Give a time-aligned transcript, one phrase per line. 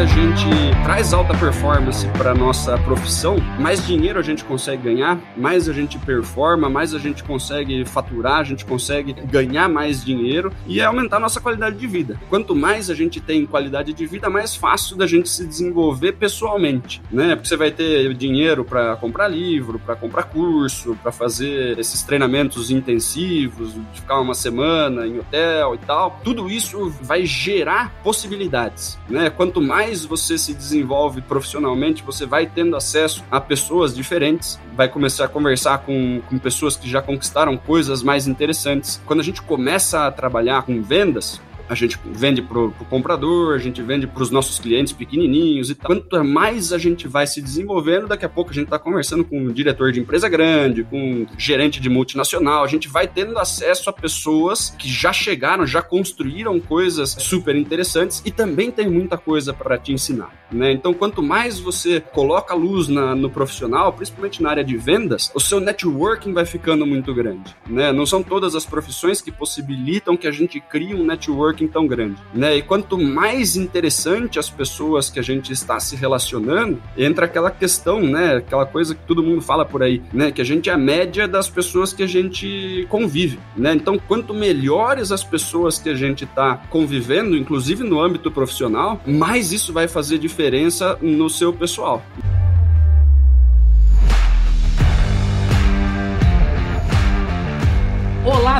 [0.00, 0.46] a gente
[0.82, 5.98] traz alta performance para nossa profissão, mais dinheiro a gente consegue ganhar, mais a gente
[5.98, 11.20] performa, mais a gente consegue faturar, a gente consegue ganhar mais dinheiro e aumentar a
[11.20, 12.18] nossa qualidade de vida.
[12.30, 17.02] Quanto mais a gente tem qualidade de vida, mais fácil da gente se desenvolver pessoalmente,
[17.12, 17.36] né?
[17.36, 22.70] Porque você vai ter dinheiro para comprar livro, para comprar curso, para fazer esses treinamentos
[22.70, 26.18] intensivos, ficar uma semana em hotel e tal.
[26.24, 29.28] Tudo isso vai gerar possibilidades, né?
[29.28, 35.24] Quanto mais você se desenvolve profissionalmente, você vai tendo acesso a pessoas diferentes, vai começar
[35.24, 39.00] a conversar com, com pessoas que já conquistaram coisas mais interessantes.
[39.04, 43.58] Quando a gente começa a trabalhar com vendas, a gente vende para o comprador, a
[43.58, 45.86] gente vende para os nossos clientes pequenininhos e tal.
[45.86, 49.38] Quanto mais a gente vai se desenvolvendo, daqui a pouco a gente está conversando com
[49.38, 53.88] um diretor de empresa grande, com um gerente de multinacional, a gente vai tendo acesso
[53.88, 59.54] a pessoas que já chegaram, já construíram coisas super interessantes e também tem muita coisa
[59.54, 60.40] para te ensinar.
[60.50, 60.72] Né?
[60.72, 65.40] Então, quanto mais você coloca luz na, no profissional, principalmente na área de vendas, o
[65.40, 67.54] seu networking vai ficando muito grande.
[67.68, 67.92] Né?
[67.92, 72.16] Não são todas as profissões que possibilitam que a gente crie um networking tão grande,
[72.34, 72.56] né?
[72.56, 78.00] E quanto mais interessante as pessoas que a gente está se relacionando, entra aquela questão,
[78.02, 78.36] né?
[78.36, 80.30] Aquela coisa que todo mundo fala por aí, né?
[80.30, 83.74] Que a gente é a média das pessoas que a gente convive, né?
[83.74, 89.52] Então, quanto melhores as pessoas que a gente está convivendo, inclusive no âmbito profissional, mais
[89.52, 92.02] isso vai fazer diferença no seu pessoal.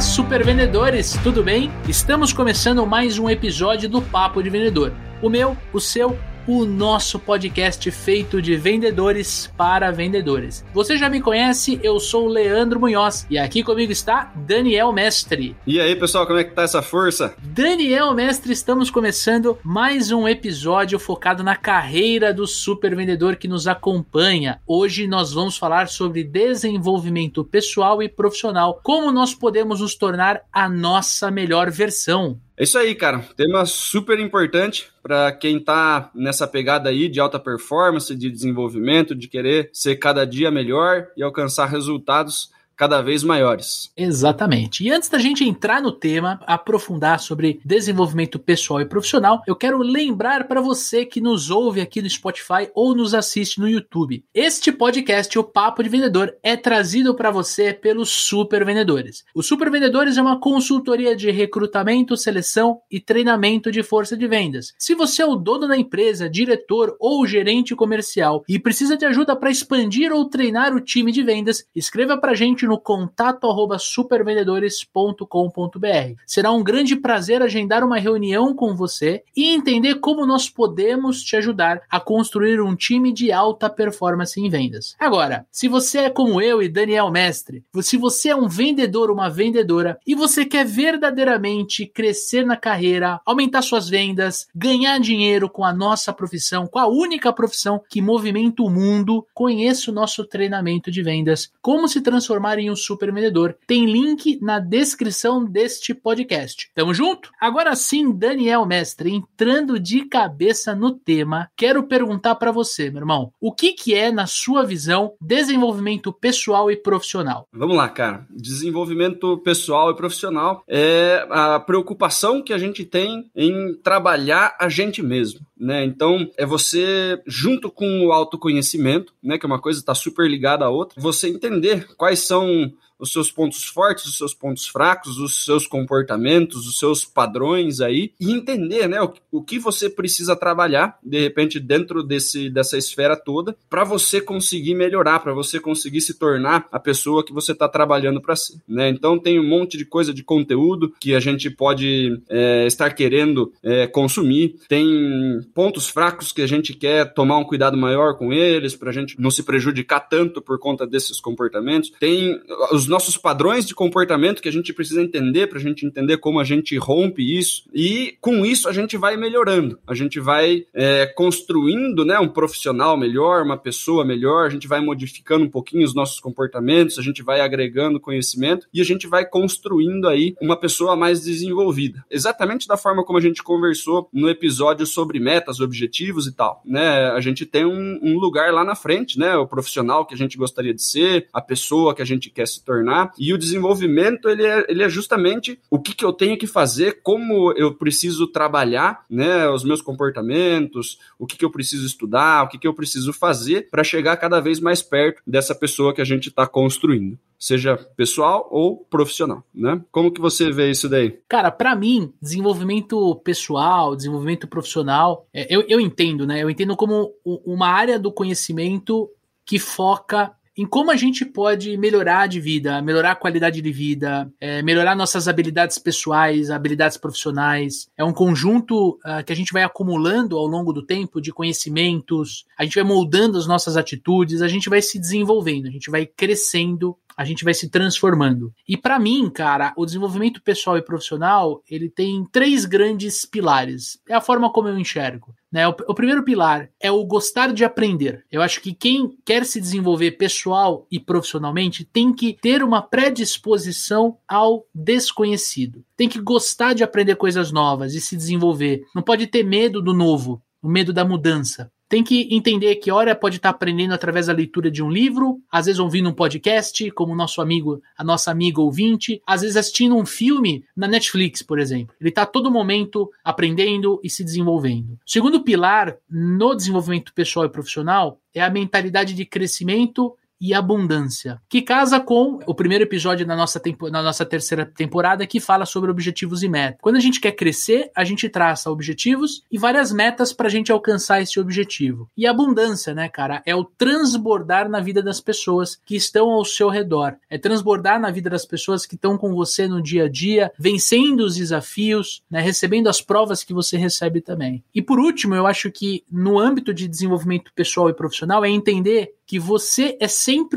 [0.00, 1.70] Olá, super vendedores, tudo bem?
[1.86, 4.94] Estamos começando mais um episódio do Papo de Vendedor.
[5.20, 10.64] O meu, o seu o nosso podcast feito de vendedores para vendedores.
[10.72, 15.56] Você já me conhece, eu sou o Leandro Munhoz e aqui comigo está Daniel Mestre.
[15.66, 17.34] E aí, pessoal, como é que tá essa força?
[17.42, 23.66] Daniel Mestre, estamos começando mais um episódio focado na carreira do super vendedor que nos
[23.66, 24.60] acompanha.
[24.66, 30.68] Hoje nós vamos falar sobre desenvolvimento pessoal e profissional, como nós podemos nos tornar a
[30.68, 32.38] nossa melhor versão.
[32.60, 33.24] É isso aí, cara.
[33.34, 39.28] Tema super importante para quem está nessa pegada aí de alta performance, de desenvolvimento, de
[39.28, 43.92] querer ser cada dia melhor e alcançar resultados cada vez maiores.
[43.94, 44.82] Exatamente.
[44.82, 49.76] E antes da gente entrar no tema, aprofundar sobre desenvolvimento pessoal e profissional, eu quero
[49.82, 54.24] lembrar para você que nos ouve aqui no Spotify ou nos assiste no YouTube.
[54.34, 59.24] Este podcast, o Papo de Vendedor, é trazido para você pelos Super Vendedores.
[59.34, 64.72] Os Super Vendedores é uma consultoria de recrutamento, seleção e treinamento de força de vendas.
[64.78, 69.36] Se você é o dono da empresa, diretor ou gerente comercial e precisa de ajuda
[69.36, 73.80] para expandir ou treinar o time de vendas, escreva para a gente no contato arroba
[73.80, 76.22] supervendedores.com.br.
[76.24, 81.34] Será um grande prazer agendar uma reunião com você e entender como nós podemos te
[81.34, 84.94] ajudar a construir um time de alta performance em vendas.
[85.00, 89.28] Agora, se você é como eu e Daniel Mestre, se você é um vendedor uma
[89.28, 95.72] vendedora e você quer verdadeiramente crescer na carreira, aumentar suas vendas, ganhar dinheiro com a
[95.72, 101.02] nossa profissão, com a única profissão que movimenta o mundo, conheça o nosso treinamento de
[101.02, 103.56] vendas, como se transformar em um super vendedor.
[103.66, 106.70] Tem link na descrição deste podcast.
[106.74, 107.30] Tamo junto?
[107.40, 113.32] Agora sim, Daniel Mestre, entrando de cabeça no tema, quero perguntar para você, meu irmão,
[113.40, 117.46] o que que é, na sua visão, desenvolvimento pessoal e profissional?
[117.52, 118.26] Vamos lá, cara.
[118.30, 125.02] Desenvolvimento pessoal e profissional é a preocupação que a gente tem em trabalhar a gente
[125.02, 125.84] mesmo, né?
[125.84, 130.64] Então, é você junto com o autoconhecimento, né, que é uma coisa está super ligada
[130.64, 135.18] à outra, você entender quais são então, os seus pontos fortes, os seus pontos fracos,
[135.18, 140.36] os seus comportamentos, os seus padrões aí e entender, né, o, o que você precisa
[140.36, 146.00] trabalhar de repente dentro desse dessa esfera toda para você conseguir melhorar, para você conseguir
[146.00, 148.88] se tornar a pessoa que você está trabalhando para si, né?
[148.88, 153.52] Então tem um monte de coisa de conteúdo que a gente pode é, estar querendo
[153.62, 158.76] é, consumir, tem pontos fracos que a gente quer tomar um cuidado maior com eles
[158.76, 162.40] para a gente não se prejudicar tanto por conta desses comportamentos, tem
[162.72, 166.40] os nossos padrões de comportamento que a gente precisa entender para a gente entender como
[166.40, 167.62] a gente rompe isso.
[167.72, 172.96] E com isso a gente vai melhorando, a gente vai é, construindo né, um profissional
[172.96, 177.22] melhor, uma pessoa melhor, a gente vai modificando um pouquinho os nossos comportamentos, a gente
[177.22, 182.04] vai agregando conhecimento e a gente vai construindo aí uma pessoa mais desenvolvida.
[182.10, 186.60] Exatamente da forma como a gente conversou no episódio sobre metas, objetivos e tal.
[186.64, 187.10] Né?
[187.10, 189.36] A gente tem um, um lugar lá na frente, né?
[189.36, 192.64] O profissional que a gente gostaria de ser, a pessoa que a gente quer se
[192.64, 193.12] tornar tornar.
[193.18, 197.00] E o desenvolvimento, ele é, ele é justamente o que, que eu tenho que fazer,
[197.02, 202.48] como eu preciso trabalhar, né, os meus comportamentos, o que, que eu preciso estudar, o
[202.48, 206.04] que, que eu preciso fazer para chegar cada vez mais perto dessa pessoa que a
[206.04, 209.82] gente está construindo seja pessoal ou profissional, né?
[209.90, 211.18] Como que você vê isso daí?
[211.26, 216.42] Cara, para mim, desenvolvimento pessoal, desenvolvimento profissional, é, eu, eu entendo, né?
[216.42, 219.08] Eu entendo como uma área do conhecimento
[219.46, 224.30] que foca em como a gente pode melhorar de vida, melhorar a qualidade de vida,
[224.38, 227.88] é, melhorar nossas habilidades pessoais, habilidades profissionais.
[227.96, 232.44] É um conjunto uh, que a gente vai acumulando ao longo do tempo de conhecimentos,
[232.58, 236.04] a gente vai moldando as nossas atitudes, a gente vai se desenvolvendo, a gente vai
[236.04, 238.50] crescendo a gente vai se transformando.
[238.66, 244.00] E para mim, cara, o desenvolvimento pessoal e profissional, ele tem três grandes pilares.
[244.08, 245.34] É a forma como eu enxergo.
[245.52, 245.66] Né?
[245.66, 248.24] O, o, primeiro pilar é o gostar de aprender.
[248.30, 254.16] Eu acho que quem quer se desenvolver pessoal e profissionalmente tem que ter uma predisposição
[254.28, 255.84] ao desconhecido.
[255.96, 258.84] Tem que gostar de aprender coisas novas e se desenvolver.
[258.94, 263.16] Não pode ter medo do novo, o medo da mudança tem que entender que hora
[263.16, 267.12] pode estar aprendendo através da leitura de um livro, às vezes ouvindo um podcast, como
[267.12, 271.58] o nosso amigo, a nossa amiga ouvinte, às vezes assistindo um filme na Netflix, por
[271.58, 271.92] exemplo.
[272.00, 274.92] Ele está todo momento aprendendo e se desenvolvendo.
[274.92, 281.40] O segundo pilar no desenvolvimento pessoal e profissional é a mentalidade de crescimento e abundância,
[281.48, 285.90] que casa com o primeiro episódio na nossa, tempo, nossa terceira temporada que fala sobre
[285.90, 286.78] objetivos e metas.
[286.80, 290.72] Quando a gente quer crescer, a gente traça objetivos e várias metas para a gente
[290.72, 292.08] alcançar esse objetivo.
[292.16, 296.68] E abundância, né, cara, é o transbordar na vida das pessoas que estão ao seu
[296.68, 297.16] redor.
[297.28, 301.20] É transbordar na vida das pessoas que estão com você no dia a dia, vencendo
[301.20, 304.64] os desafios, né, recebendo as provas que você recebe também.
[304.74, 309.14] E por último, eu acho que no âmbito de desenvolvimento pessoal e profissional é entender
[309.30, 310.08] que você é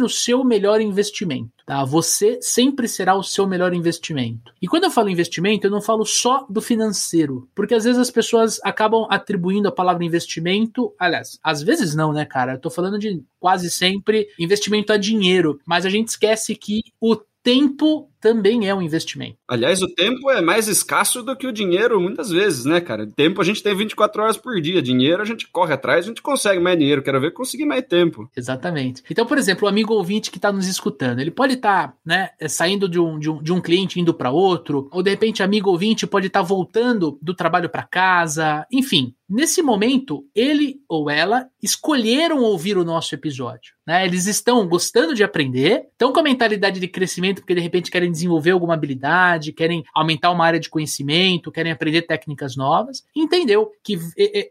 [0.03, 1.51] o seu melhor investimento.
[1.65, 1.83] Tá?
[1.85, 4.53] Você sempre será o seu melhor investimento.
[4.61, 8.11] E quando eu falo investimento, eu não falo só do financeiro, porque às vezes as
[8.11, 12.53] pessoas acabam atribuindo a palavra investimento, aliás, às vezes não, né, cara?
[12.53, 17.15] Eu tô falando de quase sempre investimento a dinheiro, mas a gente esquece que o
[17.41, 19.35] tempo também é um investimento.
[19.45, 23.05] Aliás, o tempo é mais escasso do que o dinheiro muitas vezes, né, cara?
[23.05, 26.21] Tempo a gente tem 24 horas por dia, dinheiro a gente corre atrás, a gente
[26.21, 28.29] consegue mais dinheiro, quero ver conseguir mais tempo.
[28.33, 29.03] Exatamente.
[29.11, 32.29] Então, por exemplo, o amigo ouvinte que está nos escutando, ele pode estar, tá, né,
[32.47, 35.69] saindo de um, de um, de um cliente indo para outro, ou de repente, amigo
[35.69, 39.13] ouvinte pode estar tá voltando do trabalho para casa, enfim.
[39.29, 43.73] Nesse momento, ele ou ela escolheram ouvir o nosso episódio.
[43.85, 44.05] Né?
[44.05, 48.11] Eles estão gostando de aprender, estão com a mentalidade de crescimento porque de repente querem
[48.13, 53.99] desenvolver alguma habilidade, querem aumentar uma área de conhecimento, querem aprender técnicas novas, entendeu que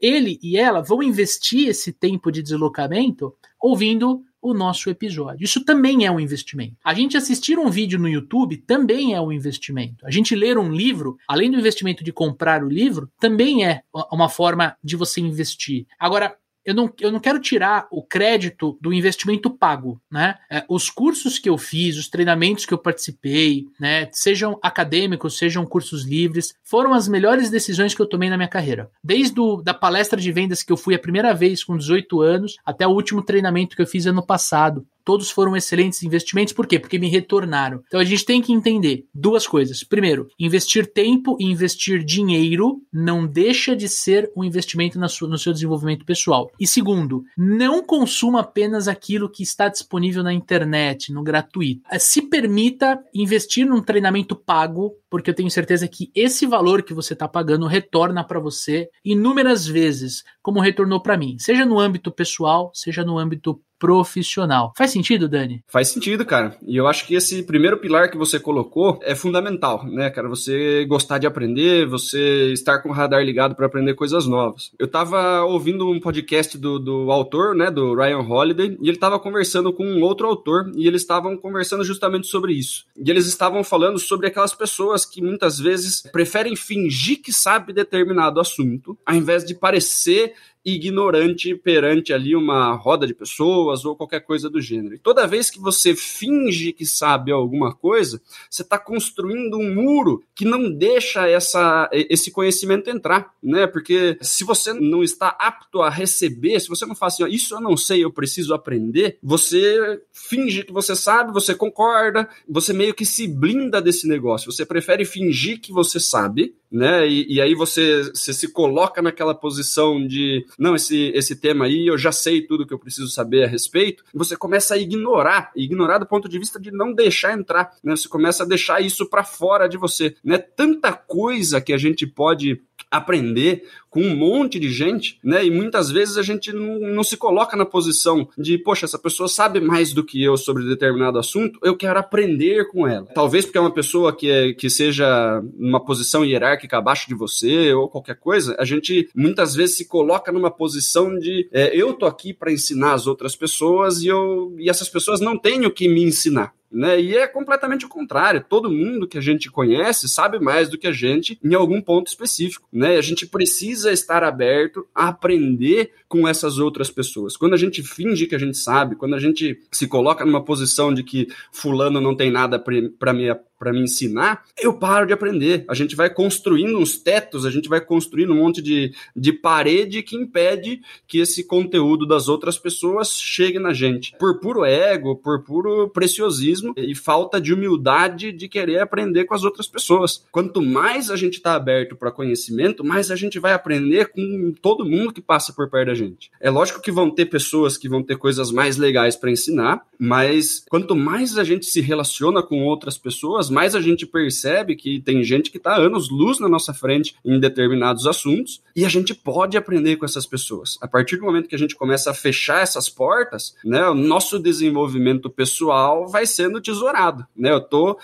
[0.02, 5.44] ele e ela vão investir esse tempo de deslocamento ouvindo o nosso episódio.
[5.44, 6.74] Isso também é um investimento.
[6.84, 10.04] A gente assistir um vídeo no YouTube também é um investimento.
[10.04, 14.28] A gente ler um livro, além do investimento de comprar o livro, também é uma
[14.28, 15.86] forma de você investir.
[15.96, 20.36] Agora, eu não, eu não quero tirar o crédito do investimento pago, né?
[20.50, 24.08] É, os cursos que eu fiz, os treinamentos que eu participei, né?
[24.12, 28.90] Sejam acadêmicos, sejam cursos livres, foram as melhores decisões que eu tomei na minha carreira.
[29.02, 32.56] Desde o, da palestra de vendas que eu fui a primeira vez com 18 anos,
[32.64, 36.52] até o último treinamento que eu fiz ano passado, todos foram excelentes investimentos.
[36.52, 36.78] Por quê?
[36.78, 37.82] Porque me retornaram.
[37.86, 39.82] Então a gente tem que entender duas coisas.
[39.82, 46.04] Primeiro, investir tempo e investir dinheiro não deixa de ser um investimento no seu desenvolvimento
[46.04, 46.50] pessoal.
[46.58, 51.82] E segundo, não consuma apenas aquilo que está disponível na internet, no gratuito.
[51.98, 57.12] Se permita investir num treinamento pago, porque eu tenho certeza que esse valor que você
[57.12, 62.70] está pagando retorna para você inúmeras vezes, como retornou para mim, seja no âmbito pessoal,
[62.74, 64.72] seja no âmbito profissional.
[64.76, 65.60] Faz sentido, Dani?
[65.66, 66.56] Faz sentido, cara.
[66.64, 70.28] E eu acho que esse primeiro pilar que você colocou é fundamental, né, cara?
[70.28, 74.70] Você gostar de aprender, você estar com o radar ligado para aprender coisas novas.
[74.78, 79.18] Eu tava ouvindo um podcast do, do autor, né, do Ryan Holiday, e ele tava
[79.18, 82.86] conversando com um outro autor, e eles estavam conversando justamente sobre isso.
[82.96, 88.38] E eles estavam falando sobre aquelas pessoas que muitas vezes preferem fingir que sabe determinado
[88.38, 94.48] assunto, ao invés de parecer ignorante perante ali uma roda de pessoas ou qualquer coisa
[94.48, 94.94] do gênero.
[94.94, 100.22] E toda vez que você finge que sabe alguma coisa, você está construindo um muro
[100.34, 103.66] que não deixa essa, esse conhecimento entrar, né?
[103.66, 107.60] Porque se você não está apto a receber, se você não fala assim, isso eu
[107.60, 113.04] não sei, eu preciso aprender, você finge que você sabe, você concorda, você meio que
[113.04, 114.50] se blinda desse negócio.
[114.50, 117.06] Você prefere fingir que você sabe, né?
[117.08, 121.86] E, e aí você, você se coloca naquela posição de não, esse, esse tema aí
[121.86, 125.98] eu já sei tudo que eu preciso saber a respeito, você começa a ignorar, ignorar
[125.98, 127.96] do ponto de vista de não deixar entrar, né?
[127.96, 130.38] Você começa a deixar isso para fora de você, né?
[130.38, 132.60] Tanta coisa que a gente pode
[132.92, 135.44] aprender com um monte de gente, né?
[135.44, 139.28] E muitas vezes a gente não, não, se coloca na posição de, poxa, essa pessoa
[139.28, 143.06] sabe mais do que eu sobre determinado assunto, eu quero aprender com ela.
[143.14, 147.72] Talvez porque é uma pessoa que, é, que seja numa posição hierárquica abaixo de você
[147.74, 152.06] ou qualquer coisa, a gente muitas vezes se coloca numa posição de é, eu tô
[152.06, 155.86] aqui para ensinar as outras pessoas e, eu, e essas pessoas não têm o que
[155.86, 156.54] me ensinar.
[156.72, 157.00] Né?
[157.00, 158.44] E é completamente o contrário.
[158.48, 162.08] Todo mundo que a gente conhece sabe mais do que a gente em algum ponto
[162.08, 162.66] específico.
[162.72, 162.96] Né?
[162.96, 167.36] A gente precisa estar aberto a aprender com essas outras pessoas.
[167.36, 170.92] Quando a gente finge que a gente sabe, quando a gente se coloca numa posição
[170.92, 173.28] de que fulano não tem nada para me
[173.62, 175.64] para me ensinar, eu paro de aprender.
[175.68, 180.02] A gente vai construindo uns tetos, a gente vai construindo um monte de, de parede
[180.02, 184.16] que impede que esse conteúdo das outras pessoas chegue na gente.
[184.18, 189.44] Por puro ego, por puro preciosismo e falta de humildade de querer aprender com as
[189.44, 190.24] outras pessoas.
[190.32, 194.84] Quanto mais a gente está aberto para conhecimento, mais a gente vai aprender com todo
[194.84, 196.32] mundo que passa por perto da gente.
[196.40, 200.64] É lógico que vão ter pessoas que vão ter coisas mais legais para ensinar, mas
[200.68, 205.22] quanto mais a gente se relaciona com outras pessoas, mais a gente percebe que tem
[205.22, 209.56] gente que está anos luz na nossa frente em determinados assuntos e a gente pode
[209.56, 210.78] aprender com essas pessoas.
[210.80, 214.38] A partir do momento que a gente começa a fechar essas portas, né, o nosso
[214.38, 217.26] desenvolvimento pessoal vai sendo tesourado.
[217.36, 217.52] Né?
[217.52, 217.98] Eu estou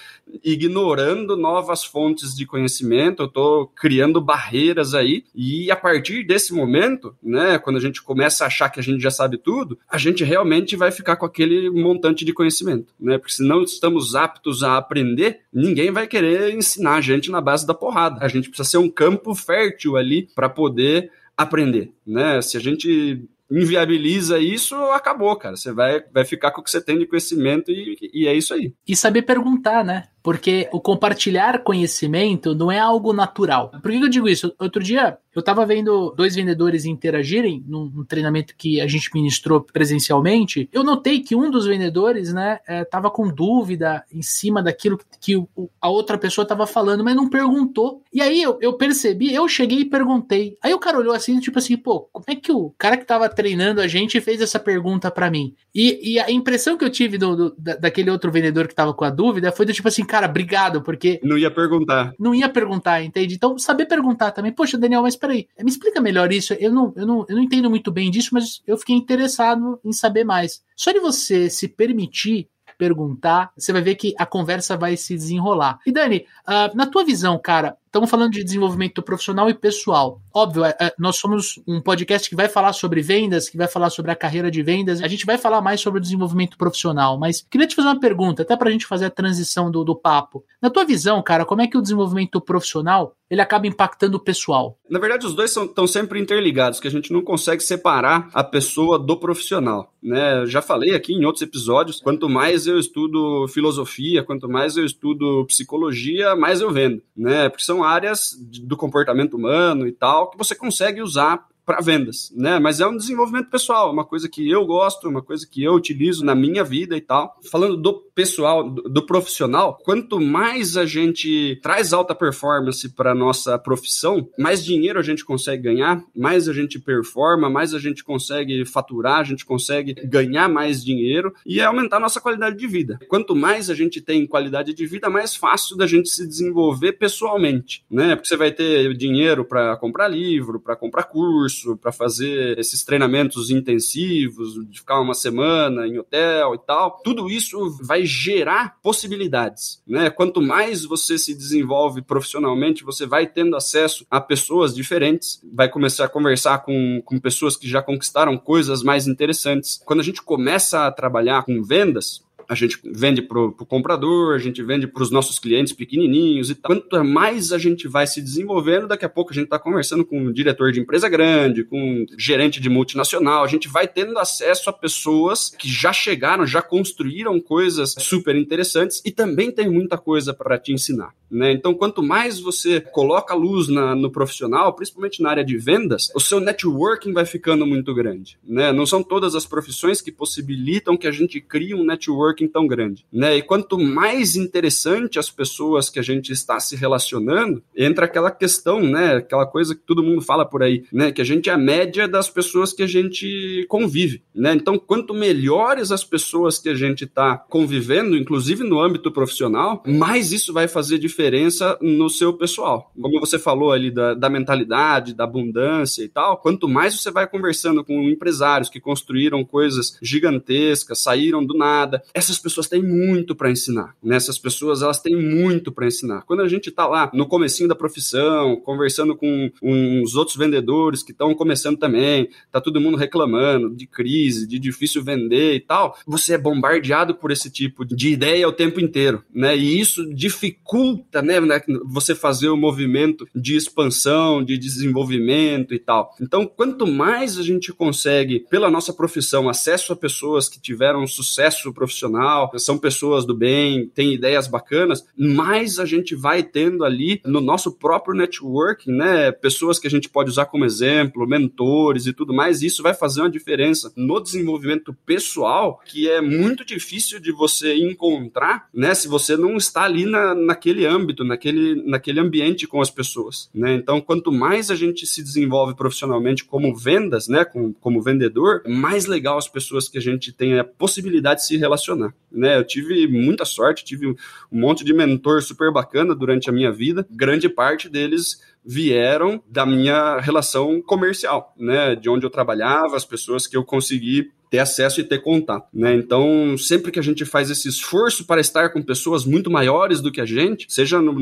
[0.44, 7.16] ignorando novas fontes de conhecimento, eu estou criando barreiras aí e a partir desse momento,
[7.22, 10.22] né, quando a gente começa a achar que a gente já sabe tudo, a gente
[10.24, 13.18] realmente vai ficar com aquele montante de conhecimento, né?
[13.18, 17.66] Porque se não estamos aptos a aprender, ninguém vai querer ensinar a gente na base
[17.66, 18.24] da porrada.
[18.24, 22.42] A gente precisa ser um campo fértil ali para poder aprender, né?
[22.42, 25.56] Se a gente inviabiliza isso, acabou, cara.
[25.56, 28.52] Você vai, vai ficar com o que você tem de conhecimento e, e é isso
[28.52, 28.72] aí.
[28.86, 30.04] E saber perguntar, né?
[30.28, 33.70] Porque o compartilhar conhecimento não é algo natural.
[33.70, 34.54] Por que eu digo isso?
[34.58, 39.60] Outro dia eu estava vendo dois vendedores interagirem num, num, treinamento que a gente ministrou
[39.60, 40.68] presencialmente.
[40.72, 45.36] Eu notei que um dos vendedores, né, estava é, com dúvida em cima daquilo que
[45.36, 45.48] o,
[45.80, 48.02] a outra pessoa estava falando, mas não perguntou.
[48.12, 50.58] E aí eu, eu, percebi, eu cheguei e perguntei.
[50.60, 53.28] Aí o cara olhou assim, tipo assim, pô, como é que o cara que estava
[53.28, 55.54] treinando a gente fez essa pergunta para mim?
[55.72, 59.04] E, e, a impressão que eu tive do, do, daquele outro vendedor que estava com
[59.04, 61.20] a dúvida foi do tipo assim, cara, obrigado, porque.
[61.22, 62.14] Não ia perguntar.
[62.18, 63.34] Não ia perguntar, entende?
[63.34, 64.52] Então, saber perguntar também.
[64.52, 66.54] Poxa, Daniel, mas peraí, me explica melhor isso.
[66.54, 69.92] Eu não, eu, não, eu não entendo muito bem disso, mas eu fiquei interessado em
[69.92, 70.62] saber mais.
[70.76, 72.48] Só de você se permitir
[72.78, 75.80] perguntar, você vai ver que a conversa vai se desenrolar.
[75.84, 80.20] E Dani, uh, na tua visão, cara, Estamos falando de desenvolvimento profissional e pessoal.
[80.34, 83.88] Óbvio, é, é, nós somos um podcast que vai falar sobre vendas, que vai falar
[83.88, 85.02] sobre a carreira de vendas.
[85.02, 88.42] A gente vai falar mais sobre o desenvolvimento profissional, mas queria te fazer uma pergunta,
[88.42, 90.44] até para a gente fazer a transição do, do papo.
[90.60, 94.78] Na tua visão, cara, como é que o desenvolvimento profissional ele acaba impactando o pessoal?
[94.88, 98.98] Na verdade, os dois estão sempre interligados, que a gente não consegue separar a pessoa
[98.98, 99.92] do profissional.
[100.02, 100.40] Né?
[100.40, 104.84] Eu já falei aqui em outros episódios, quanto mais eu estudo filosofia, quanto mais eu
[104.84, 107.02] estudo psicologia, mais eu vendo.
[107.16, 107.48] Né?
[107.48, 112.32] Porque são são áreas do comportamento humano e tal, que você consegue usar para vendas,
[112.34, 112.58] né?
[112.58, 116.24] Mas é um desenvolvimento pessoal, uma coisa que eu gosto, uma coisa que eu utilizo
[116.24, 117.38] na minha vida e tal.
[117.50, 123.58] Falando do pessoal, do, do profissional, quanto mais a gente traz alta performance para nossa
[123.58, 128.64] profissão, mais dinheiro a gente consegue ganhar, mais a gente performa, mais a gente consegue
[128.64, 132.98] faturar, a gente consegue ganhar mais dinheiro e aumentar a nossa qualidade de vida.
[133.08, 137.84] Quanto mais a gente tem qualidade de vida, mais fácil da gente se desenvolver pessoalmente,
[137.90, 138.16] né?
[138.16, 143.50] Porque você vai ter dinheiro para comprar livro, para comprar curso, para fazer esses treinamentos
[143.50, 147.00] intensivos, de ficar uma semana em hotel e tal.
[147.02, 150.10] Tudo isso vai gerar possibilidades, né?
[150.10, 156.04] Quanto mais você se desenvolve profissionalmente, você vai tendo acesso a pessoas diferentes, vai começar
[156.04, 159.80] a conversar com, com pessoas que já conquistaram coisas mais interessantes.
[159.84, 164.38] Quando a gente começa a trabalhar com vendas, a gente vende para o comprador, a
[164.38, 166.72] gente vende para os nossos clientes pequenininhos e tal.
[166.72, 170.18] Quanto mais a gente vai se desenvolvendo, daqui a pouco a gente está conversando com
[170.18, 174.70] um diretor de empresa grande, com um gerente de multinacional, a gente vai tendo acesso
[174.70, 180.32] a pessoas que já chegaram, já construíram coisas super interessantes e também tem muita coisa
[180.32, 181.12] para te ensinar.
[181.30, 181.52] Né?
[181.52, 186.20] Então, quanto mais você coloca luz na, no profissional, principalmente na área de vendas, o
[186.20, 188.38] seu networking vai ficando muito grande.
[188.42, 188.72] Né?
[188.72, 192.66] Não são todas as profissões que possibilitam que a gente crie um network networking tão
[192.66, 193.36] grande, né?
[193.36, 198.80] E quanto mais interessante as pessoas que a gente está se relacionando, entra aquela questão,
[198.80, 199.16] né?
[199.16, 201.10] Aquela coisa que todo mundo fala por aí, né?
[201.10, 204.52] Que a gente é a média das pessoas que a gente convive, né?
[204.54, 210.32] Então, quanto melhores as pessoas que a gente está convivendo, inclusive no âmbito profissional, mais
[210.32, 212.92] isso vai fazer diferença no seu pessoal.
[213.00, 217.26] Como você falou ali da, da mentalidade, da abundância e tal, quanto mais você vai
[217.26, 223.50] conversando com empresários que construíram coisas gigantescas, saíram do nada, essas pessoas têm muito para
[223.50, 223.94] ensinar.
[224.02, 224.16] Né?
[224.16, 226.22] Essas pessoas elas têm muito para ensinar.
[226.22, 231.12] Quando a gente está lá no comecinho da profissão, conversando com uns outros vendedores que
[231.12, 236.34] estão começando também, tá todo mundo reclamando de crise, de difícil vender e tal, você
[236.34, 239.56] é bombardeado por esse tipo de ideia o tempo inteiro, né?
[239.56, 246.14] E isso dificulta, né, né você fazer o movimento de expansão, de desenvolvimento e tal.
[246.20, 251.72] Então, quanto mais a gente consegue, pela nossa profissão, acesso a pessoas que tiveram sucesso
[251.72, 252.17] profissional,
[252.56, 257.72] são pessoas do bem, têm ideias bacanas, mais a gente vai tendo ali no nosso
[257.72, 262.62] próprio networking, né, pessoas que a gente pode usar como exemplo, mentores e tudo mais,
[262.62, 267.74] e isso vai fazer uma diferença no desenvolvimento pessoal que é muito difícil de você
[267.76, 272.90] encontrar, né, se você não está ali na, naquele âmbito, naquele, naquele ambiente com as
[272.90, 273.74] pessoas, né?
[273.74, 279.06] Então, quanto mais a gente se desenvolve profissionalmente como vendas, né, como, como vendedor, mais
[279.06, 282.58] legal as pessoas que a gente tem a possibilidade de se relacionar, né?
[282.58, 284.16] Eu tive muita sorte, tive um
[284.50, 290.18] monte de mentor super bacana durante a minha vida, grande parte deles vieram da minha
[290.18, 291.94] relação comercial, né?
[291.94, 295.94] De onde eu trabalhava, as pessoas que eu consegui ter acesso e ter contato, né?
[295.94, 300.10] Então, sempre que a gente faz esse esforço para estar com pessoas muito maiores do
[300.10, 301.12] que a gente, seja no,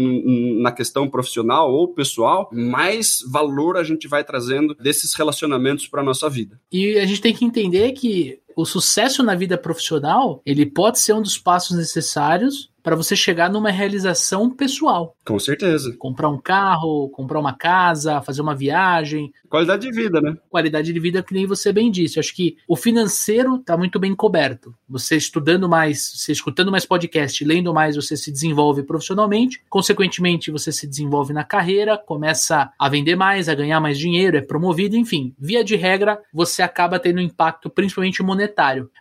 [0.60, 6.28] na questão profissional ou pessoal, mais valor a gente vai trazendo desses relacionamentos para nossa
[6.28, 6.60] vida.
[6.70, 11.12] E a gente tem que entender que o sucesso na vida profissional, ele pode ser
[11.12, 15.16] um dos passos necessários para você chegar numa realização pessoal.
[15.26, 15.92] Com certeza.
[15.98, 19.32] Comprar um carro, comprar uma casa, fazer uma viagem.
[19.48, 20.36] Qualidade de vida, né?
[20.48, 22.16] Qualidade de vida, que nem você bem disse.
[22.16, 24.72] Eu acho que o financeiro está muito bem coberto.
[24.88, 29.60] Você estudando mais, você escutando mais podcast, lendo mais, você se desenvolve profissionalmente.
[29.68, 34.40] Consequentemente, você se desenvolve na carreira, começa a vender mais, a ganhar mais dinheiro, é
[34.40, 35.34] promovido, enfim.
[35.36, 38.45] Via de regra, você acaba tendo um impacto principalmente monetário.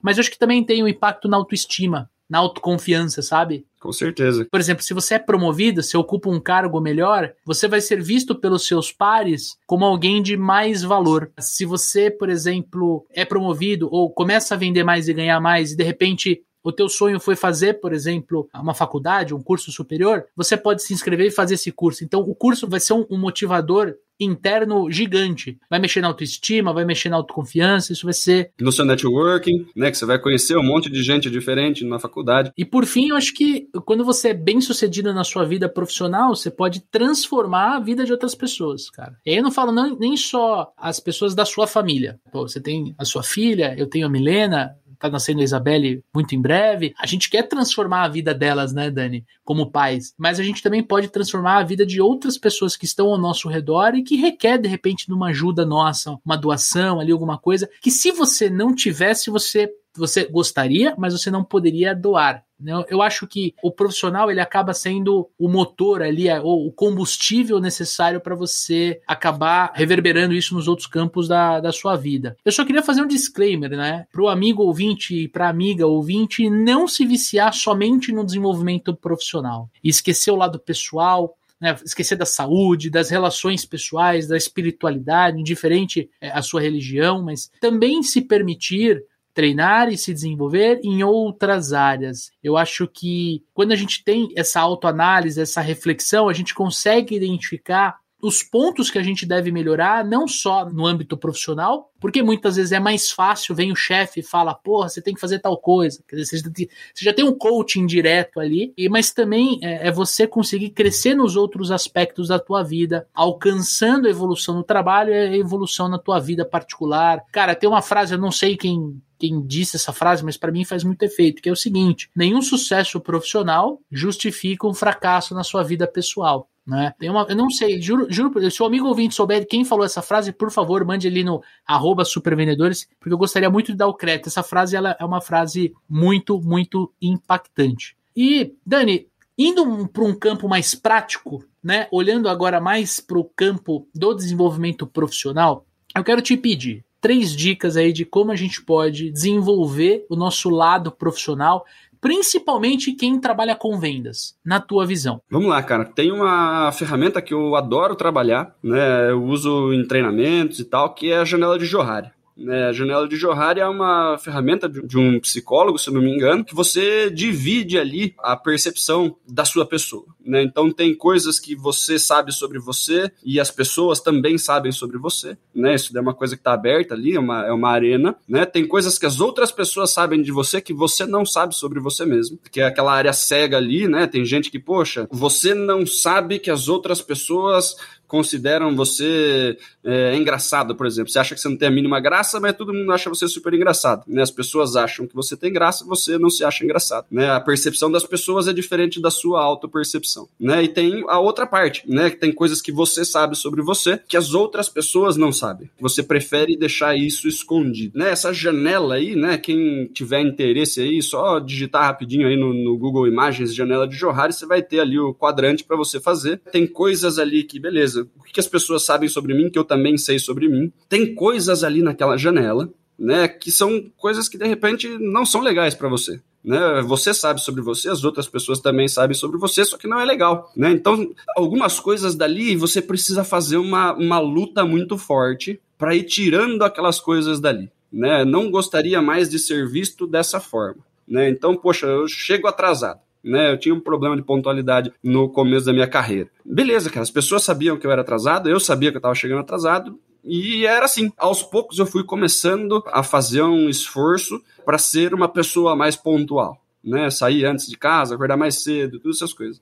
[0.02, 3.66] Mas eu acho que também tem um impacto na autoestima na autoconfiança, sabe?
[3.80, 4.48] Com certeza.
[4.50, 8.34] Por exemplo, se você é promovido, se ocupa um cargo melhor, você vai ser visto
[8.34, 11.32] pelos seus pares como alguém de mais valor.
[11.40, 15.78] Se você, por exemplo, é promovido ou começa a vender mais e ganhar mais e
[15.78, 20.58] de repente o teu sonho foi fazer, por exemplo, uma faculdade, um curso superior, você
[20.58, 22.04] pode se inscrever e fazer esse curso.
[22.04, 25.58] Então, o curso vai ser um motivador interno gigante.
[25.70, 28.52] Vai mexer na autoestima, vai mexer na autoconfiança, isso vai ser.
[28.60, 29.92] No seu networking, né?
[29.92, 32.52] Que você vai conhecer um monte de gente diferente na faculdade.
[32.58, 36.36] E por fim, eu acho que quando você é bem sucedido na sua vida profissional,
[36.36, 39.18] você pode transformar a vida de outras pessoas, cara.
[39.26, 42.20] E aí eu não falo não, nem só as pessoas da sua família.
[42.32, 46.36] Pô, você tem a sua filha, eu tenho a Milena, tá nascendo a Isabelle muito
[46.36, 46.94] em breve.
[47.00, 50.14] A gente quer transformar a vida delas, né, Dani, como pais.
[50.18, 53.48] Mas a gente também pode transformar a vida de outras pessoas que estão ao nosso
[53.48, 57.70] redor e que requer, de repente, de uma ajuda nossa, uma doação ali, alguma coisa,
[57.82, 62.44] que se você não tivesse, você você gostaria, mas você não poderia doar.
[62.60, 62.72] Né?
[62.90, 67.60] Eu acho que o profissional ele acaba sendo o motor ali, é, ou o combustível
[67.60, 72.36] necessário para você acabar reverberando isso nos outros campos da, da sua vida.
[72.46, 74.06] Eu só queria fazer um disclaimer, né?
[74.12, 78.96] Para o amigo ouvinte e para a amiga ouvinte não se viciar somente no desenvolvimento
[78.96, 85.40] profissional e esquecer o lado pessoal, né, esquecer da saúde, das relações pessoais, da espiritualidade,
[85.40, 89.02] indiferente é, a sua religião, mas também se permitir
[89.36, 92.32] treinar e se desenvolver em outras áreas.
[92.42, 97.98] Eu acho que quando a gente tem essa autoanálise, essa reflexão, a gente consegue identificar
[98.22, 102.72] os pontos que a gente deve melhorar, não só no âmbito profissional, porque muitas vezes
[102.72, 106.04] é mais fácil, vem o chefe e fala, porra, você tem que fazer tal coisa.
[106.08, 110.72] Quer dizer, você já tem um coaching direto ali, mas também é, é você conseguir
[110.72, 115.88] crescer nos outros aspectos da tua vida, alcançando a evolução no trabalho e a evolução
[115.88, 117.22] na tua vida particular.
[117.32, 120.66] Cara, tem uma frase, eu não sei quem quem disse essa frase, mas para mim
[120.66, 125.64] faz muito efeito, que é o seguinte: nenhum sucesso profissional justifica um fracasso na sua
[125.64, 126.50] vida pessoal.
[126.66, 126.94] Né?
[126.98, 130.02] Tem uma, eu não sei, juro, juro, se o amigo ouvinte souber quem falou essa
[130.02, 133.94] frase, por favor, mande ali no arroba supervendedores, porque eu gostaria muito de dar o
[133.94, 134.28] crédito.
[134.28, 137.96] Essa frase ela é uma frase muito, muito impactante.
[138.16, 141.88] E, Dani, indo para um campo mais prático, né?
[141.92, 147.78] Olhando agora mais para o campo do desenvolvimento profissional, eu quero te pedir três dicas
[147.78, 151.64] aí de como a gente pode desenvolver o nosso lado profissional
[152.02, 155.22] principalmente quem trabalha com vendas, na tua visão?
[155.30, 155.86] Vamos lá, cara.
[155.86, 159.10] Tem uma ferramenta que eu adoro trabalhar, né?
[159.10, 162.12] Eu uso em treinamentos e tal, que é a janela de Johari.
[162.38, 166.44] É, a janela de Johari é uma ferramenta de um psicólogo, se não me engano,
[166.44, 170.06] que você divide ali a percepção da sua pessoa.
[170.26, 170.44] Né?
[170.44, 175.38] Então tem coisas que você sabe sobre você e as pessoas também sabem sobre você.
[175.54, 175.76] Né?
[175.76, 178.16] Isso é uma coisa que está aberta ali, é uma, é uma arena.
[178.28, 178.46] Né?
[178.46, 182.06] Tem coisas que as outras pessoas sabem de você que você não sabe sobre você
[182.06, 182.38] mesmo.
[182.52, 184.08] Que é aquela área cega ali, né?
[184.08, 187.76] Tem gente que, poxa, você não sabe que as outras pessoas
[188.08, 191.12] consideram você é, engraçado, por exemplo.
[191.12, 193.54] Você acha que você não tem a mínima graça, mas todo mundo acha você super
[193.54, 194.04] engraçado.
[194.08, 194.22] Né?
[194.22, 197.06] As pessoas acham que você tem graça, você não se acha engraçado.
[197.12, 197.30] Né?
[197.30, 200.28] A percepção das pessoas é diferente da sua autopercepção.
[200.40, 200.64] Né?
[200.64, 202.10] E tem a outra parte, né?
[202.10, 205.70] Que tem coisas que você sabe sobre você que as outras pessoas não sabem.
[205.80, 207.98] Você prefere deixar isso escondido.
[207.98, 208.10] Né?
[208.10, 209.38] Essa janela aí, né?
[209.38, 214.34] Quem tiver interesse aí, só digitar rapidinho aí no, no Google Imagens janela de Johari,
[214.34, 216.42] você vai ter ali o quadrante para você fazer.
[216.52, 219.64] Tem coisas ali que, beleza beleza, o que as pessoas sabem sobre mim, que eu
[219.64, 220.72] também sei sobre mim.
[220.90, 225.74] Tem coisas ali naquela janela, né, que são coisas que de repente não são legais
[225.74, 226.20] para você.
[226.44, 226.82] Né?
[226.86, 230.06] Você sabe sobre você, as outras pessoas também sabem sobre você, só que não é
[230.06, 230.52] legal.
[230.56, 230.72] Né?
[230.72, 236.62] Então, algumas coisas dali você precisa fazer uma, uma luta muito forte para ir tirando
[236.64, 237.70] aquelas coisas dali.
[237.92, 238.24] Né?
[238.24, 240.84] Não gostaria mais de ser visto dessa forma.
[241.08, 241.30] Né?
[241.30, 243.52] Então, poxa, eu chego atrasado né?
[243.52, 246.30] Eu tinha um problema de pontualidade no começo da minha carreira.
[246.46, 249.40] Beleza, cara, as pessoas sabiam que eu era atrasado, eu sabia que eu estava chegando
[249.40, 251.12] atrasado, e era assim.
[251.18, 256.62] Aos poucos eu fui começando a fazer um esforço para ser uma pessoa mais pontual,
[256.84, 257.10] né?
[257.10, 259.62] Sair antes de casa, acordar mais cedo, todas essas coisas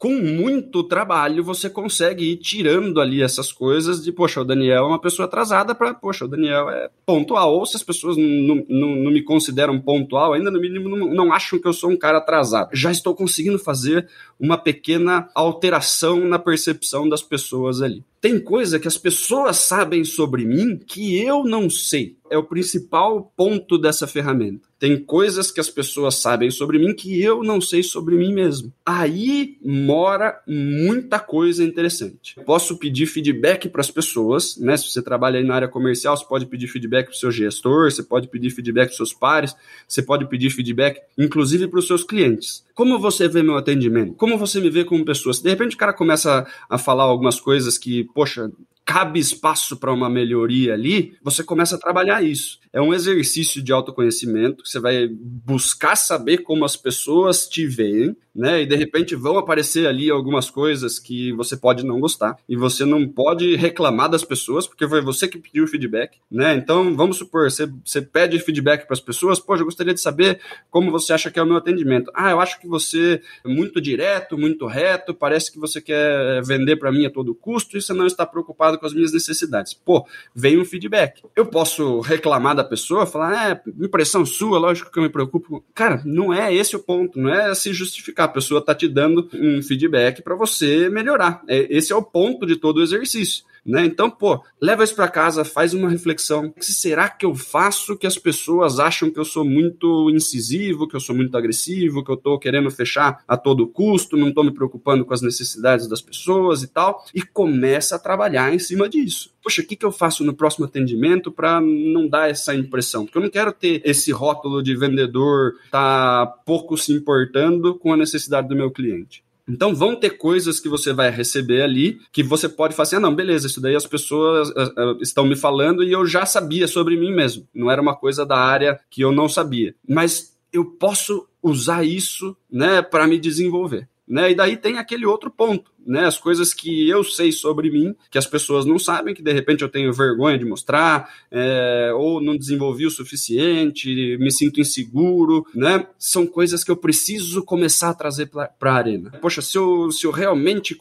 [0.00, 4.86] com muito trabalho você consegue ir tirando ali essas coisas de, poxa, o Daniel é
[4.86, 7.52] uma pessoa atrasada para, poxa, o Daniel é pontual.
[7.52, 11.68] Ou se as pessoas não, não, me consideram pontual, ainda no mínimo não acham que
[11.68, 12.70] eu sou um cara atrasado.
[12.72, 14.08] Já estou conseguindo fazer
[14.40, 18.02] uma pequena alteração na percepção das pessoas ali.
[18.20, 22.16] Tem coisa que as pessoas sabem sobre mim que eu não sei.
[22.30, 24.68] É o principal ponto dessa ferramenta.
[24.78, 28.72] Tem coisas que as pessoas sabem sobre mim que eu não sei sobre mim mesmo.
[28.86, 32.36] Aí mora muita coisa interessante.
[32.46, 34.76] Posso pedir feedback para as pessoas, né?
[34.76, 37.90] Se você trabalha aí na área comercial, você pode pedir feedback para o seu gestor,
[37.90, 39.54] você pode pedir feedback para seus pares,
[39.86, 42.64] você pode pedir feedback, inclusive para os seus clientes.
[42.74, 44.14] Como você vê meu atendimento?
[44.14, 45.34] Como você me vê como pessoa?
[45.34, 48.50] Se de repente o cara começa a falar algumas coisas que poxa,
[48.84, 52.58] cabe espaço para uma melhoria ali, você começa a trabalhar isso.
[52.72, 58.62] É um exercício de autoconhecimento, você vai buscar saber como as pessoas te veem, né?
[58.62, 62.84] E de repente vão aparecer ali algumas coisas que você pode não gostar e você
[62.84, 66.54] não pode reclamar das pessoas porque foi você que pediu o feedback, né?
[66.54, 70.40] Então vamos supor, você, você pede feedback para as pessoas, poxa, eu gostaria de saber
[70.70, 72.10] como você acha que é o meu atendimento.
[72.14, 76.76] Ah, eu acho que você é muito direto, muito reto, parece que você quer vender
[76.76, 79.74] para mim a todo custo e você não está preocupado com as minhas necessidades.
[79.74, 81.22] Pô, vem um feedback.
[81.34, 85.64] Eu posso reclamar da pessoa, falar, é, impressão sua, lógico que eu me preocupo.
[85.74, 88.26] Cara, não é esse o ponto, não é se justificar.
[88.26, 91.42] A pessoa tá te dando um feedback para você melhorar.
[91.48, 93.44] É, esse é o ponto de todo o exercício.
[93.64, 93.84] Né?
[93.84, 96.46] Então, pô, leva isso para casa, faz uma reflexão.
[96.46, 100.88] O que será que eu faço que as pessoas acham que eu sou muito incisivo,
[100.88, 104.42] que eu sou muito agressivo, que eu tô querendo fechar a todo custo, não tô
[104.42, 107.04] me preocupando com as necessidades das pessoas e tal?
[107.14, 109.30] E começa a trabalhar em cima disso.
[109.42, 113.04] Poxa, o que, que eu faço no próximo atendimento para não dar essa impressão?
[113.04, 117.96] Porque eu não quero ter esse rótulo de vendedor tá pouco se importando com a
[117.96, 119.22] necessidade do meu cliente.
[119.48, 123.14] Então vão ter coisas que você vai receber ali que você pode fazer, ah, não,
[123.14, 127.12] beleza, isso daí as pessoas uh, estão me falando e eu já sabia sobre mim
[127.12, 127.46] mesmo.
[127.54, 129.74] Não era uma coisa da área que eu não sabia.
[129.88, 133.88] Mas eu posso usar isso, né, para me desenvolver.
[134.06, 134.32] Né?
[134.32, 138.18] E daí tem aquele outro ponto né, as coisas que eu sei sobre mim, que
[138.18, 142.36] as pessoas não sabem, que de repente eu tenho vergonha de mostrar, é, ou não
[142.36, 145.86] desenvolvi o suficiente, me sinto inseguro, né?
[145.98, 149.10] São coisas que eu preciso começar a trazer para a arena.
[149.20, 150.76] Poxa, se eu, se eu realmente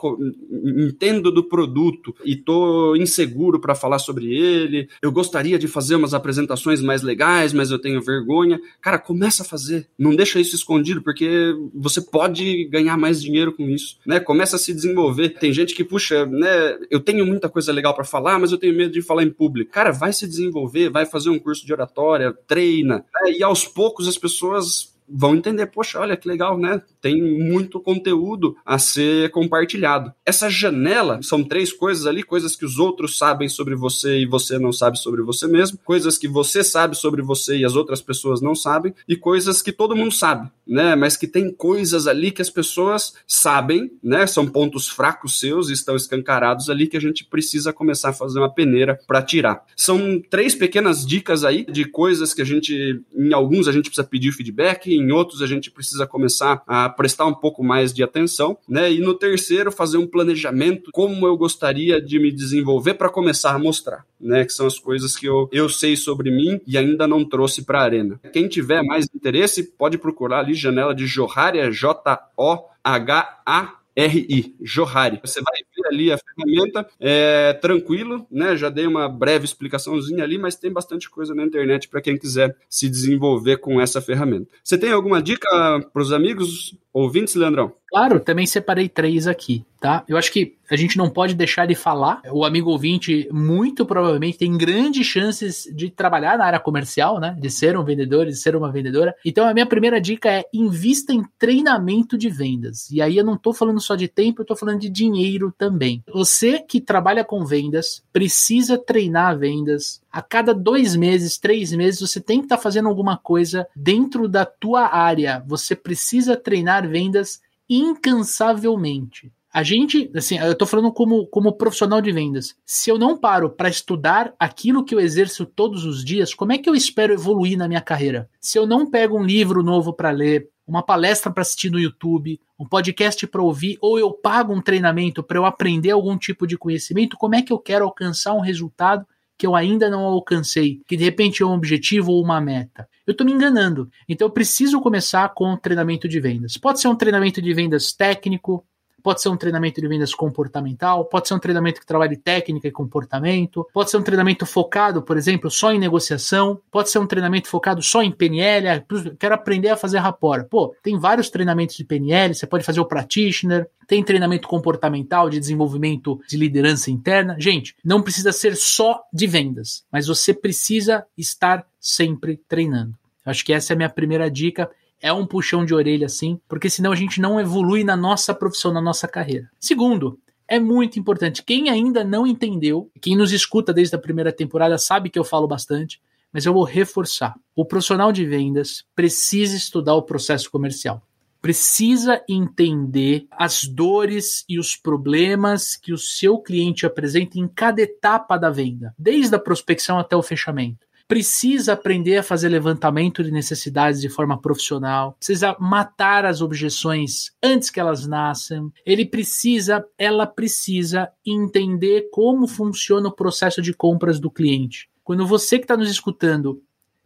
[0.78, 6.14] entendo do produto e tô inseguro para falar sobre ele, eu gostaria de fazer umas
[6.14, 8.60] apresentações mais legais, mas eu tenho vergonha.
[8.82, 9.88] Cara, começa a fazer.
[9.98, 14.20] Não deixa isso escondido, porque você pode ganhar mais dinheiro com isso, né?
[14.20, 15.30] Começa a se desenvolver desenvolver.
[15.30, 18.76] Tem gente que, puxa, né, eu tenho muita coisa legal para falar, mas eu tenho
[18.76, 19.72] medo de falar em público.
[19.72, 23.06] Cara, vai se desenvolver, vai fazer um curso de oratória, treina.
[23.24, 26.82] Né, e aos poucos as pessoas vão entender, poxa, olha que legal, né?
[27.02, 30.14] Tem muito conteúdo a ser compartilhado.
[30.26, 34.60] Essa janela são três coisas ali, coisas que os outros sabem sobre você e você
[34.60, 38.42] não sabe sobre você mesmo, coisas que você sabe sobre você e as outras pessoas
[38.42, 40.96] não sabem, e coisas que todo mundo sabe, né?
[40.96, 44.28] Mas que tem coisas ali que as pessoas sabem, né?
[44.28, 48.40] São pontos fracos seus e estão escancarados ali que a gente precisa começar a fazer
[48.40, 49.66] uma peneira para tirar.
[49.76, 54.08] São três pequenas dicas aí de coisas que a gente, em alguns a gente precisa
[54.08, 58.58] pedir feedback, em outros a gente precisa começar a prestar um pouco mais de atenção,
[58.68, 58.92] né?
[58.92, 63.60] E no terceiro fazer um planejamento como eu gostaria de me desenvolver para começar a
[63.60, 64.46] mostrar, né?
[64.46, 67.80] Que são as coisas que eu, eu sei sobre mim e ainda não trouxe para
[67.80, 68.20] a arena.
[68.34, 75.20] Quem tiver mais interesse pode procurar ali janela de Johari, J-O-H-A RI, Johari.
[75.24, 78.56] Você vai ver ali a ferramenta, é tranquilo, né?
[78.56, 82.56] Já dei uma breve explicaçãozinha ali, mas tem bastante coisa na internet para quem quiser
[82.70, 84.48] se desenvolver com essa ferramenta.
[84.64, 85.48] Você tem alguma dica
[85.92, 87.74] para os amigos ouvintes, Leandrão?
[87.90, 90.04] Claro, também separei três aqui, tá?
[90.08, 92.22] Eu acho que a gente não pode deixar de falar.
[92.32, 97.36] O amigo ouvinte, muito provavelmente, tem grandes chances de trabalhar na área comercial, né?
[97.40, 99.16] De ser um vendedor, de ser uma vendedora.
[99.26, 102.90] Então, a minha primeira dica é invista em treinamento de vendas.
[102.92, 106.04] E aí eu não tô falando só de tempo, eu tô falando de dinheiro também.
[106.14, 110.00] Você que trabalha com vendas, precisa treinar vendas.
[110.12, 114.28] A cada dois meses, três meses, você tem que estar tá fazendo alguma coisa dentro
[114.28, 115.44] da tua área.
[115.48, 119.32] Você precisa treinar vendas incansavelmente.
[119.52, 122.56] A gente, assim, eu tô falando como, como profissional de vendas.
[122.66, 126.58] Se eu não paro para estudar aquilo que eu exerço todos os dias, como é
[126.58, 128.30] que eu espero evoluir na minha carreira?
[128.40, 132.40] Se eu não pego um livro novo para ler, uma palestra para assistir no YouTube,
[132.60, 136.56] um podcast para ouvir, ou eu pago um treinamento para eu aprender algum tipo de
[136.56, 139.06] conhecimento, como é que eu quero alcançar um resultado
[139.40, 142.86] que eu ainda não alcancei, que de repente é um objetivo ou uma meta?
[143.10, 143.90] eu estou me enganando.
[144.08, 146.58] Então eu preciso começar com treinamento de vendas.
[146.58, 148.64] Pode ser um treinamento de vendas técnico,
[149.02, 152.72] pode ser um treinamento de vendas comportamental, pode ser um treinamento que trabalhe técnica e
[152.72, 157.48] comportamento, pode ser um treinamento focado, por exemplo, só em negociação, pode ser um treinamento
[157.48, 158.86] focado só em PNL,
[159.18, 160.48] quero aprender a fazer rapport.
[160.48, 165.40] Pô, tem vários treinamentos de PNL, você pode fazer o practitioner, tem treinamento comportamental de
[165.40, 167.36] desenvolvimento de liderança interna.
[167.40, 172.94] Gente, não precisa ser só de vendas, mas você precisa estar sempre treinando.
[173.26, 174.70] Acho que essa é a minha primeira dica.
[175.02, 178.74] É um puxão de orelha, sim, porque senão a gente não evolui na nossa profissão,
[178.74, 179.50] na nossa carreira.
[179.60, 181.44] Segundo, é muito importante.
[181.44, 185.48] Quem ainda não entendeu, quem nos escuta desde a primeira temporada sabe que eu falo
[185.48, 186.02] bastante,
[186.34, 187.36] mas eu vou reforçar.
[187.56, 191.02] O profissional de vendas precisa estudar o processo comercial.
[191.42, 198.38] Precisa entender as dores e os problemas que o seu cliente apresenta em cada etapa
[198.38, 204.00] da venda, desde a prospecção até o fechamento precisa aprender a fazer levantamento de necessidades
[204.00, 208.72] de forma profissional, precisa matar as objeções antes que elas nasçam.
[208.86, 214.88] Ele precisa, ela precisa entender como funciona o processo de compras do cliente.
[215.04, 216.62] Quando você que está nos escutando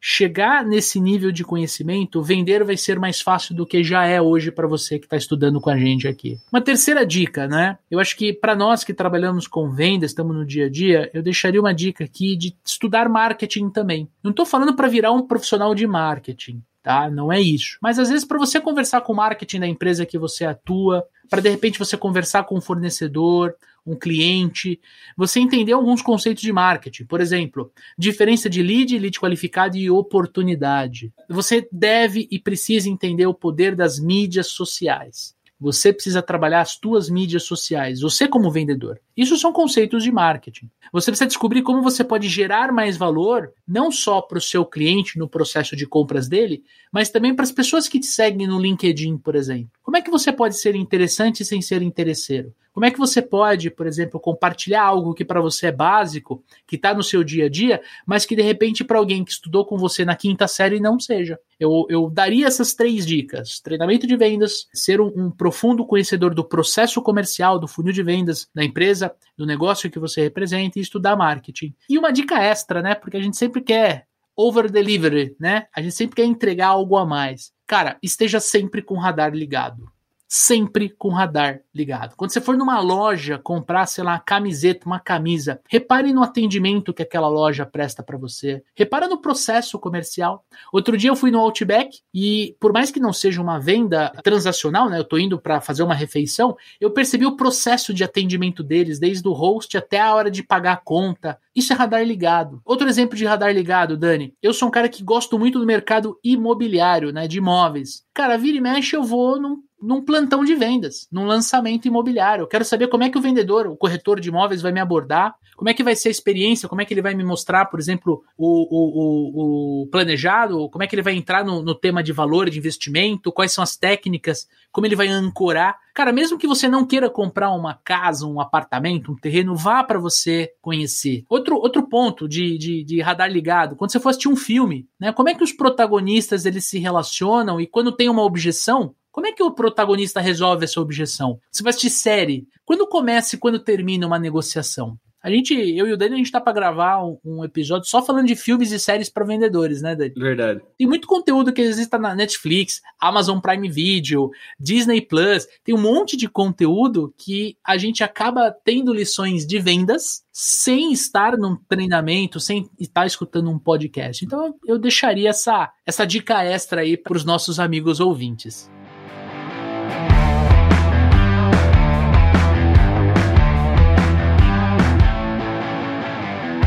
[0.05, 4.51] chegar nesse nível de conhecimento, vender vai ser mais fácil do que já é hoje
[4.51, 6.37] para você que está estudando com a gente aqui.
[6.51, 7.77] Uma terceira dica, né?
[7.89, 11.23] Eu acho que para nós que trabalhamos com vendas, estamos no dia a dia, eu
[11.23, 14.09] deixaria uma dica aqui de estudar marketing também.
[14.21, 16.61] Não estou falando para virar um profissional de marketing.
[16.83, 17.09] Tá?
[17.09, 17.77] Não é isso.
[17.81, 21.41] Mas às vezes para você conversar com o marketing da empresa que você atua, para
[21.41, 24.79] de repente você conversar com um fornecedor, um cliente,
[25.15, 27.05] você entender alguns conceitos de marketing.
[27.05, 31.13] Por exemplo, diferença de lead, lead qualificado e oportunidade.
[31.29, 35.35] Você deve e precisa entender o poder das mídias sociais.
[35.59, 38.99] Você precisa trabalhar as suas mídias sociais, você como vendedor.
[39.15, 40.69] Isso são conceitos de marketing.
[40.91, 45.19] Você precisa descobrir como você pode gerar mais valor, não só para o seu cliente
[45.19, 49.17] no processo de compras dele, mas também para as pessoas que te seguem no LinkedIn,
[49.17, 49.71] por exemplo.
[49.83, 52.53] Como é que você pode ser interessante sem ser interesseiro?
[52.73, 56.75] Como é que você pode, por exemplo, compartilhar algo que para você é básico, que
[56.75, 59.77] está no seu dia a dia, mas que de repente para alguém que estudou com
[59.77, 61.39] você na quinta série não seja?
[61.59, 66.43] Eu, eu daria essas três dicas: treinamento de vendas, ser um, um profundo conhecedor do
[66.43, 69.02] processo comercial, do funil de vendas da empresa,
[69.37, 71.73] do negócio que você representa e estudar marketing.
[71.89, 72.95] E uma dica extra, né?
[72.95, 75.67] Porque a gente sempre quer over delivery, né?
[75.75, 77.51] A gente sempre quer entregar algo a mais.
[77.67, 79.92] Cara, esteja sempre com o radar ligado
[80.33, 82.15] sempre com o radar ligado.
[82.15, 86.91] Quando você for numa loja comprar, sei lá, uma camiseta, uma camisa, repare no atendimento
[86.91, 88.63] que aquela loja presta para você.
[88.75, 90.43] Repara no processo comercial.
[90.71, 94.89] Outro dia eu fui no Outback e por mais que não seja uma venda transacional,
[94.89, 98.99] né, eu tô indo para fazer uma refeição, eu percebi o processo de atendimento deles,
[98.99, 102.61] desde o host até a hora de pagar a conta, Isso é radar ligado.
[102.65, 104.33] Outro exemplo de radar ligado, Dani.
[104.41, 107.27] Eu sou um cara que gosto muito do mercado imobiliário, né?
[107.27, 108.03] De imóveis.
[108.13, 112.43] Cara, vira e mexe, eu vou num num plantão de vendas, num lançamento imobiliário.
[112.43, 115.35] Eu quero saber como é que o vendedor, o corretor de imóveis vai me abordar,
[115.57, 117.79] como é que vai ser a experiência, como é que ele vai me mostrar, por
[117.79, 122.01] exemplo, o, o, o, o planejado, como é que ele vai entrar no, no, tema
[122.01, 125.77] de valor de investimento, quais são as técnicas, como ele vai ancorar.
[125.93, 129.99] Cara, mesmo que você não queira comprar uma casa, um apartamento, um terreno, vá para
[129.99, 131.23] você conhecer.
[131.29, 135.13] Outro, outro ponto de, de, de radar ligado, quando você for assistir um filme, né,
[135.13, 139.31] como é que os protagonistas eles se relacionam e quando tem uma objeção, como é
[139.31, 141.39] que o protagonista resolve essa objeção?
[141.51, 142.47] Você vai assistir série.
[142.65, 144.97] Quando começa e quando termina uma negociação?
[145.23, 148.03] A gente, eu e o Dani, a gente tá pra gravar um, um episódio só
[148.03, 150.13] falando de filmes e séries para vendedores, né, Dani?
[150.17, 150.61] Verdade.
[150.77, 155.47] Tem muito conteúdo que existe na Netflix, Amazon Prime Video, Disney Plus.
[155.63, 161.37] Tem um monte de conteúdo que a gente acaba tendo lições de vendas sem estar
[161.37, 164.25] num treinamento, sem estar escutando um podcast.
[164.25, 168.69] Então eu deixaria essa, essa dica extra aí para os nossos amigos ouvintes.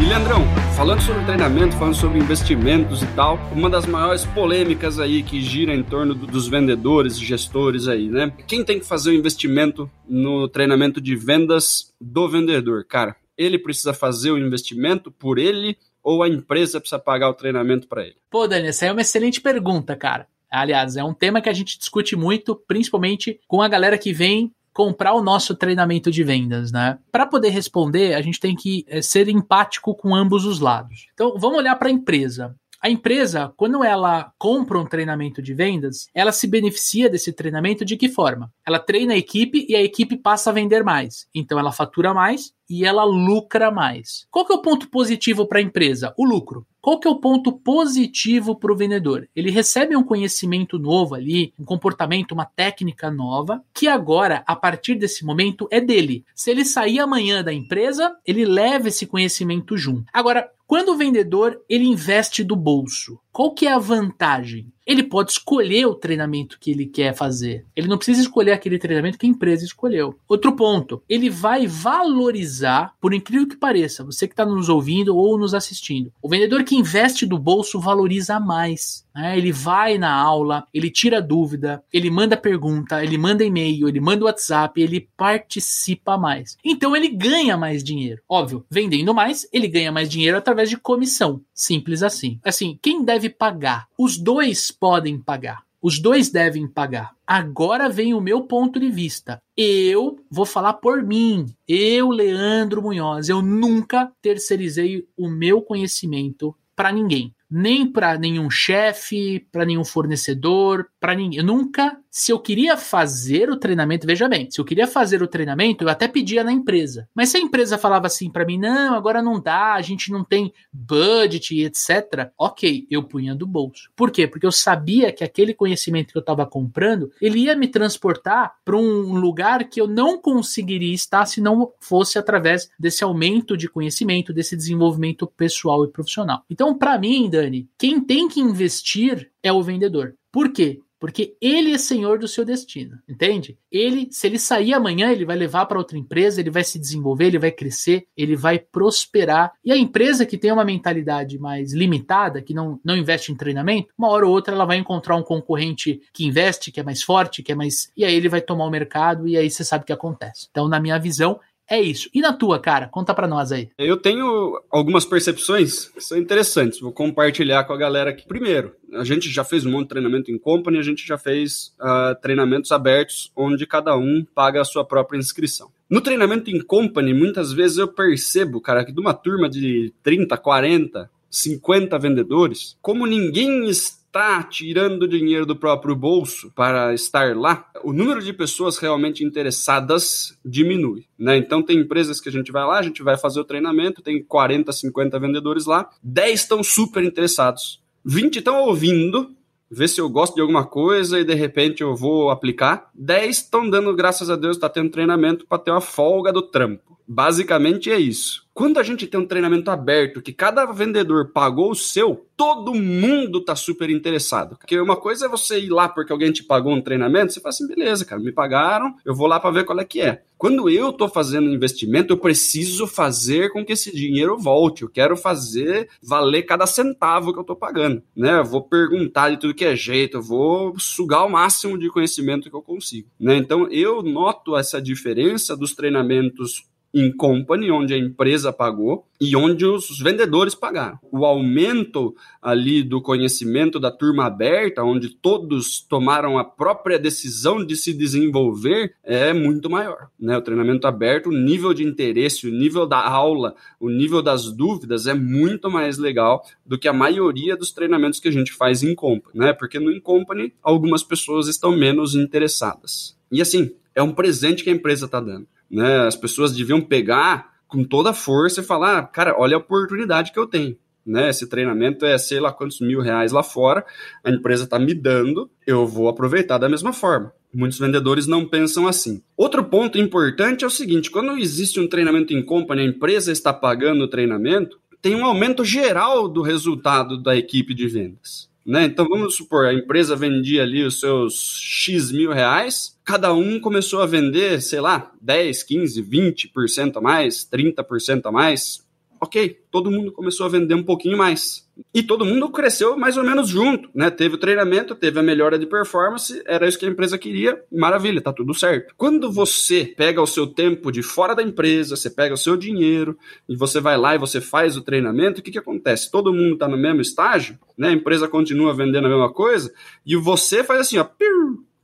[0.08, 0.42] Leandrão,
[0.76, 5.74] falando sobre treinamento, falando sobre investimentos e tal, uma das maiores polêmicas aí que gira
[5.74, 8.32] em torno do, dos vendedores e gestores aí, né?
[8.46, 12.84] Quem tem que fazer o investimento no treinamento de vendas do vendedor?
[12.84, 17.88] Cara, ele precisa fazer o investimento por ele ou a empresa precisa pagar o treinamento
[17.88, 18.16] para ele?
[18.30, 20.28] Pô, Dani, essa é uma excelente pergunta, cara.
[20.48, 24.52] Aliás, é um tema que a gente discute muito, principalmente com a galera que vem
[24.76, 26.98] comprar o nosso treinamento de vendas, né?
[27.10, 31.06] Para poder responder, a gente tem que é, ser empático com ambos os lados.
[31.14, 32.54] Então, vamos olhar para a empresa.
[32.78, 37.96] A empresa, quando ela compra um treinamento de vendas, ela se beneficia desse treinamento de
[37.96, 38.52] que forma?
[38.66, 41.26] Ela treina a equipe e a equipe passa a vender mais.
[41.34, 44.26] Então ela fatura mais e ela lucra mais.
[44.30, 46.12] Qual que é o ponto positivo para a empresa?
[46.18, 46.66] O lucro.
[46.80, 49.28] Qual que é o ponto positivo para o vendedor?
[49.34, 54.94] Ele recebe um conhecimento novo ali, um comportamento, uma técnica nova, que agora, a partir
[54.94, 56.24] desse momento, é dele.
[56.34, 60.06] Se ele sair amanhã da empresa, ele leva esse conhecimento junto.
[60.14, 64.72] Agora, quando o vendedor ele investe do bolso, qual que é a vantagem?
[64.84, 67.66] Ele pode escolher o treinamento que ele quer fazer.
[67.76, 70.18] Ele não precisa escolher aquele treinamento que a empresa escolheu.
[70.28, 75.38] Outro ponto, ele vai valorizar, por incrível que pareça, você que está nos ouvindo ou
[75.38, 76.12] nos assistindo.
[76.22, 79.05] O vendedor que investe do bolso valoriza mais.
[79.16, 79.38] Né?
[79.38, 84.26] Ele vai na aula, ele tira dúvida, ele manda pergunta, ele manda e-mail, ele manda
[84.26, 86.58] WhatsApp, ele participa mais.
[86.62, 88.20] Então ele ganha mais dinheiro.
[88.28, 91.40] Óbvio, vendendo mais, ele ganha mais dinheiro através de comissão.
[91.54, 92.38] Simples assim.
[92.44, 93.86] Assim, quem deve pagar?
[93.98, 95.64] Os dois podem pagar.
[95.80, 97.12] Os dois devem pagar.
[97.26, 99.40] Agora vem o meu ponto de vista.
[99.56, 101.46] Eu vou falar por mim.
[101.66, 109.40] Eu, Leandro Munhoz, eu nunca terceirizei o meu conhecimento para ninguém nem para nenhum chefe,
[109.52, 111.42] para nenhum fornecedor, para ninguém.
[111.42, 115.84] Nunca, se eu queria fazer o treinamento, veja bem, se eu queria fazer o treinamento,
[115.84, 117.06] eu até pedia na empresa.
[117.14, 120.24] Mas se a empresa falava assim para mim, não, agora não dá, a gente não
[120.24, 122.30] tem budget, etc.
[122.38, 123.90] Ok, eu punha do bolso.
[123.94, 124.26] Por quê?
[124.26, 128.78] Porque eu sabia que aquele conhecimento que eu estava comprando, ele ia me transportar para
[128.78, 134.32] um lugar que eu não conseguiria estar se não fosse através desse aumento de conhecimento,
[134.32, 136.42] desse desenvolvimento pessoal e profissional.
[136.48, 140.14] Então, para mim, Dani, quem tem que investir é o vendedor.
[140.32, 140.80] Por quê?
[140.98, 143.58] Porque ele é senhor do seu destino, entende?
[143.70, 147.26] Ele, se ele sair amanhã, ele vai levar para outra empresa, ele vai se desenvolver,
[147.26, 149.52] ele vai crescer, ele vai prosperar.
[149.64, 153.88] E a empresa que tem uma mentalidade mais limitada, que não, não investe em treinamento,
[153.96, 157.42] uma hora ou outra ela vai encontrar um concorrente que investe, que é mais forte,
[157.42, 157.90] que é mais.
[157.96, 160.48] E aí ele vai tomar o mercado e aí você sabe o que acontece.
[160.50, 162.08] Então, na minha visão, é isso.
[162.14, 162.88] E na tua, cara?
[162.88, 163.68] Conta pra nós aí.
[163.76, 166.80] Eu tenho algumas percepções que são interessantes.
[166.80, 168.26] Vou compartilhar com a galera aqui.
[168.26, 171.74] Primeiro, a gente já fez um monte de treinamento em company, a gente já fez
[171.80, 175.70] uh, treinamentos abertos, onde cada um paga a sua própria inscrição.
[175.88, 180.36] No treinamento em company, muitas vezes eu percebo, cara, que de uma turma de 30,
[180.36, 187.70] 40, 50 vendedores, como ninguém está está tirando dinheiro do próprio bolso para estar lá,
[187.84, 191.04] o número de pessoas realmente interessadas diminui.
[191.18, 191.36] Né?
[191.36, 194.22] Então, tem empresas que a gente vai lá, a gente vai fazer o treinamento, tem
[194.22, 199.30] 40, 50 vendedores lá, 10 estão super interessados, 20 estão ouvindo,
[199.70, 202.88] ver se eu gosto de alguma coisa e de repente eu vou aplicar.
[202.94, 206.95] 10 estão dando, graças a Deus, está tendo treinamento para ter uma folga do trampo.
[207.06, 208.46] Basicamente é isso.
[208.56, 213.44] Quando a gente tem um treinamento aberto, que cada vendedor pagou o seu, todo mundo
[213.44, 214.56] tá super interessado.
[214.56, 217.50] Porque uma coisa é você ir lá porque alguém te pagou um treinamento, você fala
[217.50, 220.22] assim, beleza, cara, me pagaram, eu vou lá para ver qual é que é.
[220.38, 224.82] Quando eu tô fazendo investimento, eu preciso fazer com que esse dinheiro volte.
[224.82, 228.38] Eu quero fazer valer cada centavo que eu tô pagando, né?
[228.38, 232.48] Eu vou perguntar de tudo que é jeito, eu vou sugar o máximo de conhecimento
[232.48, 233.36] que eu consigo, né?
[233.36, 236.64] Então eu noto essa diferença dos treinamentos
[236.98, 240.98] em company, onde a empresa pagou e onde os vendedores pagaram.
[241.12, 247.76] O aumento ali do conhecimento da turma aberta, onde todos tomaram a própria decisão de
[247.76, 250.08] se desenvolver, é muito maior.
[250.18, 250.38] Né?
[250.38, 255.06] O treinamento aberto, o nível de interesse, o nível da aula, o nível das dúvidas
[255.06, 258.94] é muito mais legal do que a maioria dos treinamentos que a gente faz em
[258.94, 259.52] company, né?
[259.52, 263.14] Porque no in company algumas pessoas estão menos interessadas.
[263.30, 265.46] E assim, é um presente que a empresa está dando.
[265.70, 266.06] Né?
[266.06, 270.32] As pessoas deviam pegar com toda a força e falar: ah, cara, olha a oportunidade
[270.32, 270.76] que eu tenho.
[271.04, 271.30] Né?
[271.30, 273.84] Esse treinamento é sei lá quantos mil reais lá fora,
[274.24, 277.32] a empresa está me dando, eu vou aproveitar da mesma forma.
[277.54, 279.22] Muitos vendedores não pensam assim.
[279.36, 283.52] Outro ponto importante é o seguinte: quando existe um treinamento em company, a empresa está
[283.52, 288.50] pagando o treinamento, tem um aumento geral do resultado da equipe de vendas.
[288.66, 288.86] Né?
[288.86, 294.02] Então vamos supor, a empresa vendia ali os seus X mil reais, cada um começou
[294.02, 298.84] a vender, sei lá, 10, 15, 20% a mais, 30% a mais,
[299.20, 301.66] ok, todo mundo começou a vender um pouquinho mais.
[301.92, 304.10] E todo mundo cresceu mais ou menos junto, né?
[304.10, 308.20] Teve o treinamento, teve a melhora de performance, era isso que a empresa queria, maravilha,
[308.20, 308.94] tá tudo certo.
[308.96, 313.18] Quando você pega o seu tempo de fora da empresa, você pega o seu dinheiro
[313.48, 316.10] e você vai lá e você faz o treinamento, o que que acontece?
[316.10, 317.88] Todo mundo tá no mesmo estágio, né?
[317.88, 319.72] A empresa continua vendendo a mesma coisa
[320.04, 321.06] e você faz assim, ó,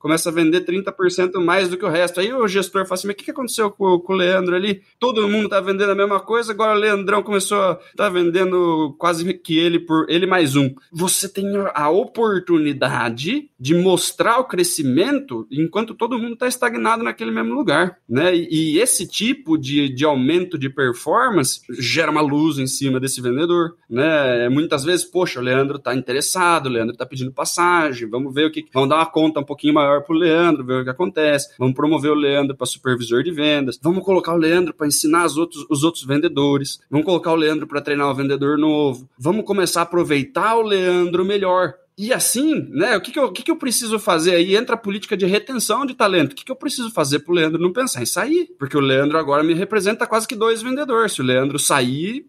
[0.03, 2.19] começa a vender 30% mais do que o resto.
[2.19, 4.83] Aí o gestor fala assim: mas o que, que aconteceu com, com, o Leandro ali?
[4.99, 9.33] Todo mundo tá vendendo a mesma coisa, agora o Leandrão começou a tá vendendo quase
[9.33, 10.75] que ele por ele mais um.
[10.93, 17.55] Você tem a oportunidade de mostrar o crescimento enquanto todo mundo está estagnado naquele mesmo
[17.55, 18.35] lugar, né?
[18.35, 23.21] E, e esse tipo de, de aumento de performance gera uma luz em cima desse
[23.21, 24.49] vendedor, né?
[24.49, 28.51] Muitas vezes, poxa, o Leandro tá interessado, o Leandro tá pedindo passagem, vamos ver o
[28.51, 31.49] que, vamos dar uma conta um pouquinho maior maior o Leandro, ver o que acontece.
[31.59, 33.79] Vamos promover o Leandro para supervisor de vendas.
[33.83, 36.81] Vamos colocar o Leandro para ensinar os outros, os outros vendedores.
[36.91, 39.09] Vamos colocar o Leandro para treinar o vendedor novo.
[39.19, 41.75] Vamos começar a aproveitar o Leandro melhor.
[41.97, 42.97] E assim, né?
[42.97, 44.35] O que, que, eu, o que, que eu preciso fazer?
[44.35, 46.33] Aí entra a política de retenção de talento.
[46.33, 48.49] O que, que eu preciso fazer para o Leandro não pensar em sair?
[48.59, 51.13] Porque o Leandro agora me representa quase que dois vendedores.
[51.13, 52.27] Se o Leandro sair,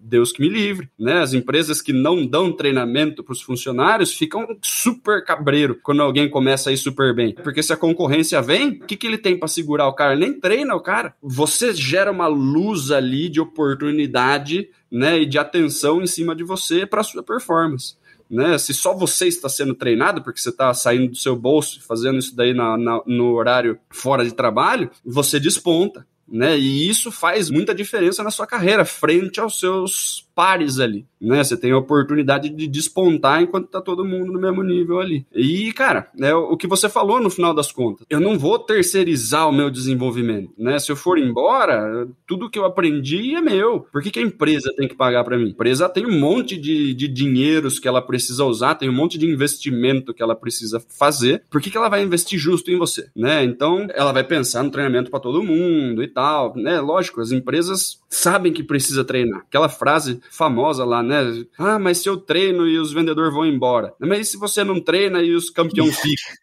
[0.00, 1.20] Deus que me livre, né?
[1.20, 6.70] As empresas que não dão treinamento para os funcionários ficam super cabreiro quando alguém começa
[6.70, 9.48] a ir super bem, porque se a concorrência vem, o que, que ele tem para
[9.48, 10.12] segurar o cara?
[10.12, 11.14] Ele nem treina o cara.
[11.22, 16.86] Você gera uma luz ali de oportunidade, né, e de atenção em cima de você
[16.86, 17.94] para sua performance.
[18.30, 18.58] Né?
[18.58, 22.36] Se só você está sendo treinado, porque você está saindo do seu bolso fazendo isso
[22.36, 26.06] daí na, na, no horário fora de trabalho, você desponta.
[26.30, 26.58] Né?
[26.58, 31.42] E isso faz muita diferença na sua carreira, frente aos seus pares ali, né?
[31.42, 35.26] Você tem a oportunidade de despontar enquanto tá todo mundo no mesmo nível ali.
[35.34, 38.06] E, cara, é o que você falou no final das contas.
[38.08, 40.78] Eu não vou terceirizar o meu desenvolvimento, né?
[40.78, 43.80] Se eu for embora, tudo que eu aprendi é meu.
[43.90, 45.46] Por que, que a empresa tem que pagar para mim?
[45.46, 49.18] A empresa tem um monte de, de dinheiros que ela precisa usar, tem um monte
[49.18, 51.42] de investimento que ela precisa fazer.
[51.50, 53.42] Por que, que ela vai investir justo em você, né?
[53.42, 56.80] Então, ela vai pensar no treinamento para todo mundo e tal, né?
[56.80, 59.40] Lógico, as empresas sabem que precisa treinar.
[59.40, 61.44] Aquela frase famosa lá, né?
[61.58, 63.94] Ah, mas se eu treino e os vendedores vão embora.
[64.00, 66.34] Mas e se você não treina e os campeões ficam?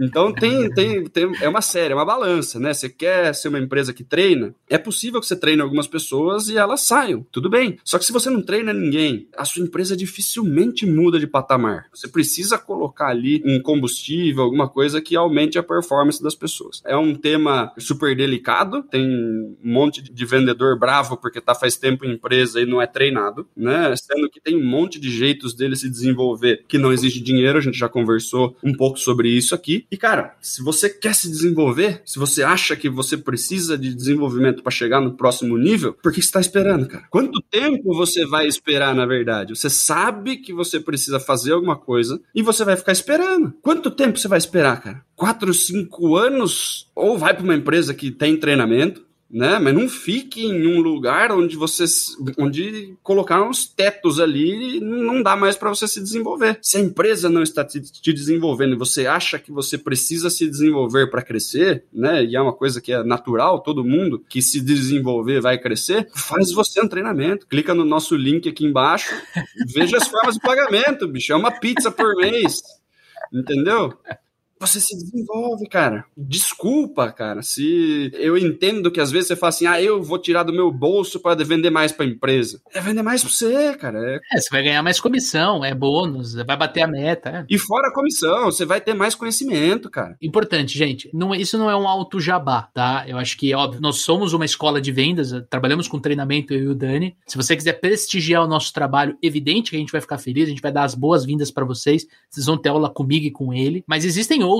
[0.00, 2.72] Então tem, tem, tem, é uma série, é uma balança, né?
[2.72, 6.56] Você quer ser uma empresa que treina, é possível que você treine algumas pessoas e
[6.56, 7.78] elas saiam, tudo bem.
[7.84, 11.86] Só que se você não treina ninguém, a sua empresa dificilmente muda de patamar.
[11.94, 16.82] Você precisa colocar ali um combustível, alguma coisa que aumente a performance das pessoas.
[16.86, 22.04] É um tema super delicado, tem um monte de vendedor bravo porque tá faz tempo
[22.04, 23.94] em empresa e não é treinado, né?
[23.96, 27.60] Sendo que tem um monte de jeitos dele se desenvolver que não exige dinheiro, a
[27.62, 29.81] gente já conversou um pouco sobre isso aqui.
[29.90, 34.62] E, cara, se você quer se desenvolver, se você acha que você precisa de desenvolvimento
[34.62, 37.04] para chegar no próximo nível, por que está esperando, cara?
[37.10, 39.54] Quanto tempo você vai esperar, na verdade?
[39.54, 43.52] Você sabe que você precisa fazer alguma coisa e você vai ficar esperando.
[43.62, 45.04] Quanto tempo você vai esperar, cara?
[45.14, 46.90] Quatro, cinco anos?
[46.94, 49.58] Ou vai para uma empresa que tem treinamento, né?
[49.58, 51.84] Mas não fique em um lugar onde você
[52.38, 56.58] onde colocaram os tetos ali não dá mais para você se desenvolver.
[56.60, 60.46] Se a empresa não está te, te desenvolvendo e você acha que você precisa se
[60.46, 62.22] desenvolver para crescer, né?
[62.22, 66.52] E é uma coisa que é natural, todo mundo que se desenvolver vai crescer, faz
[66.52, 67.46] você um treinamento.
[67.46, 69.14] Clica no nosso link aqui embaixo,
[69.72, 71.32] veja as formas de pagamento, bicho.
[71.32, 72.60] É uma pizza por mês.
[73.32, 73.94] Entendeu?
[74.66, 76.04] Você se desenvolve, cara.
[76.16, 80.44] Desculpa, cara, se eu entendo que às vezes você fala assim, ah, eu vou tirar
[80.44, 82.60] do meu bolso para vender mais para a empresa.
[82.72, 83.98] É vender mais para você, cara.
[83.98, 84.20] É...
[84.36, 84.40] é...
[84.40, 87.30] você vai ganhar mais comissão, é bônus, vai bater a meta.
[87.30, 87.46] É.
[87.48, 90.16] E fora a comissão, você vai ter mais conhecimento, cara.
[90.22, 91.10] Importante, gente.
[91.12, 93.04] Não, isso não é um alto jabá, tá?
[93.06, 96.68] Eu acho que, óbvio, nós somos uma escola de vendas, trabalhamos com treinamento, eu e
[96.68, 97.16] o Dani.
[97.26, 100.50] Se você quiser prestigiar o nosso trabalho, evidente que a gente vai ficar feliz, a
[100.50, 102.06] gente vai dar as boas-vindas para vocês.
[102.30, 103.82] Vocês vão ter aula comigo e com ele.
[103.86, 104.51] Mas existem outros.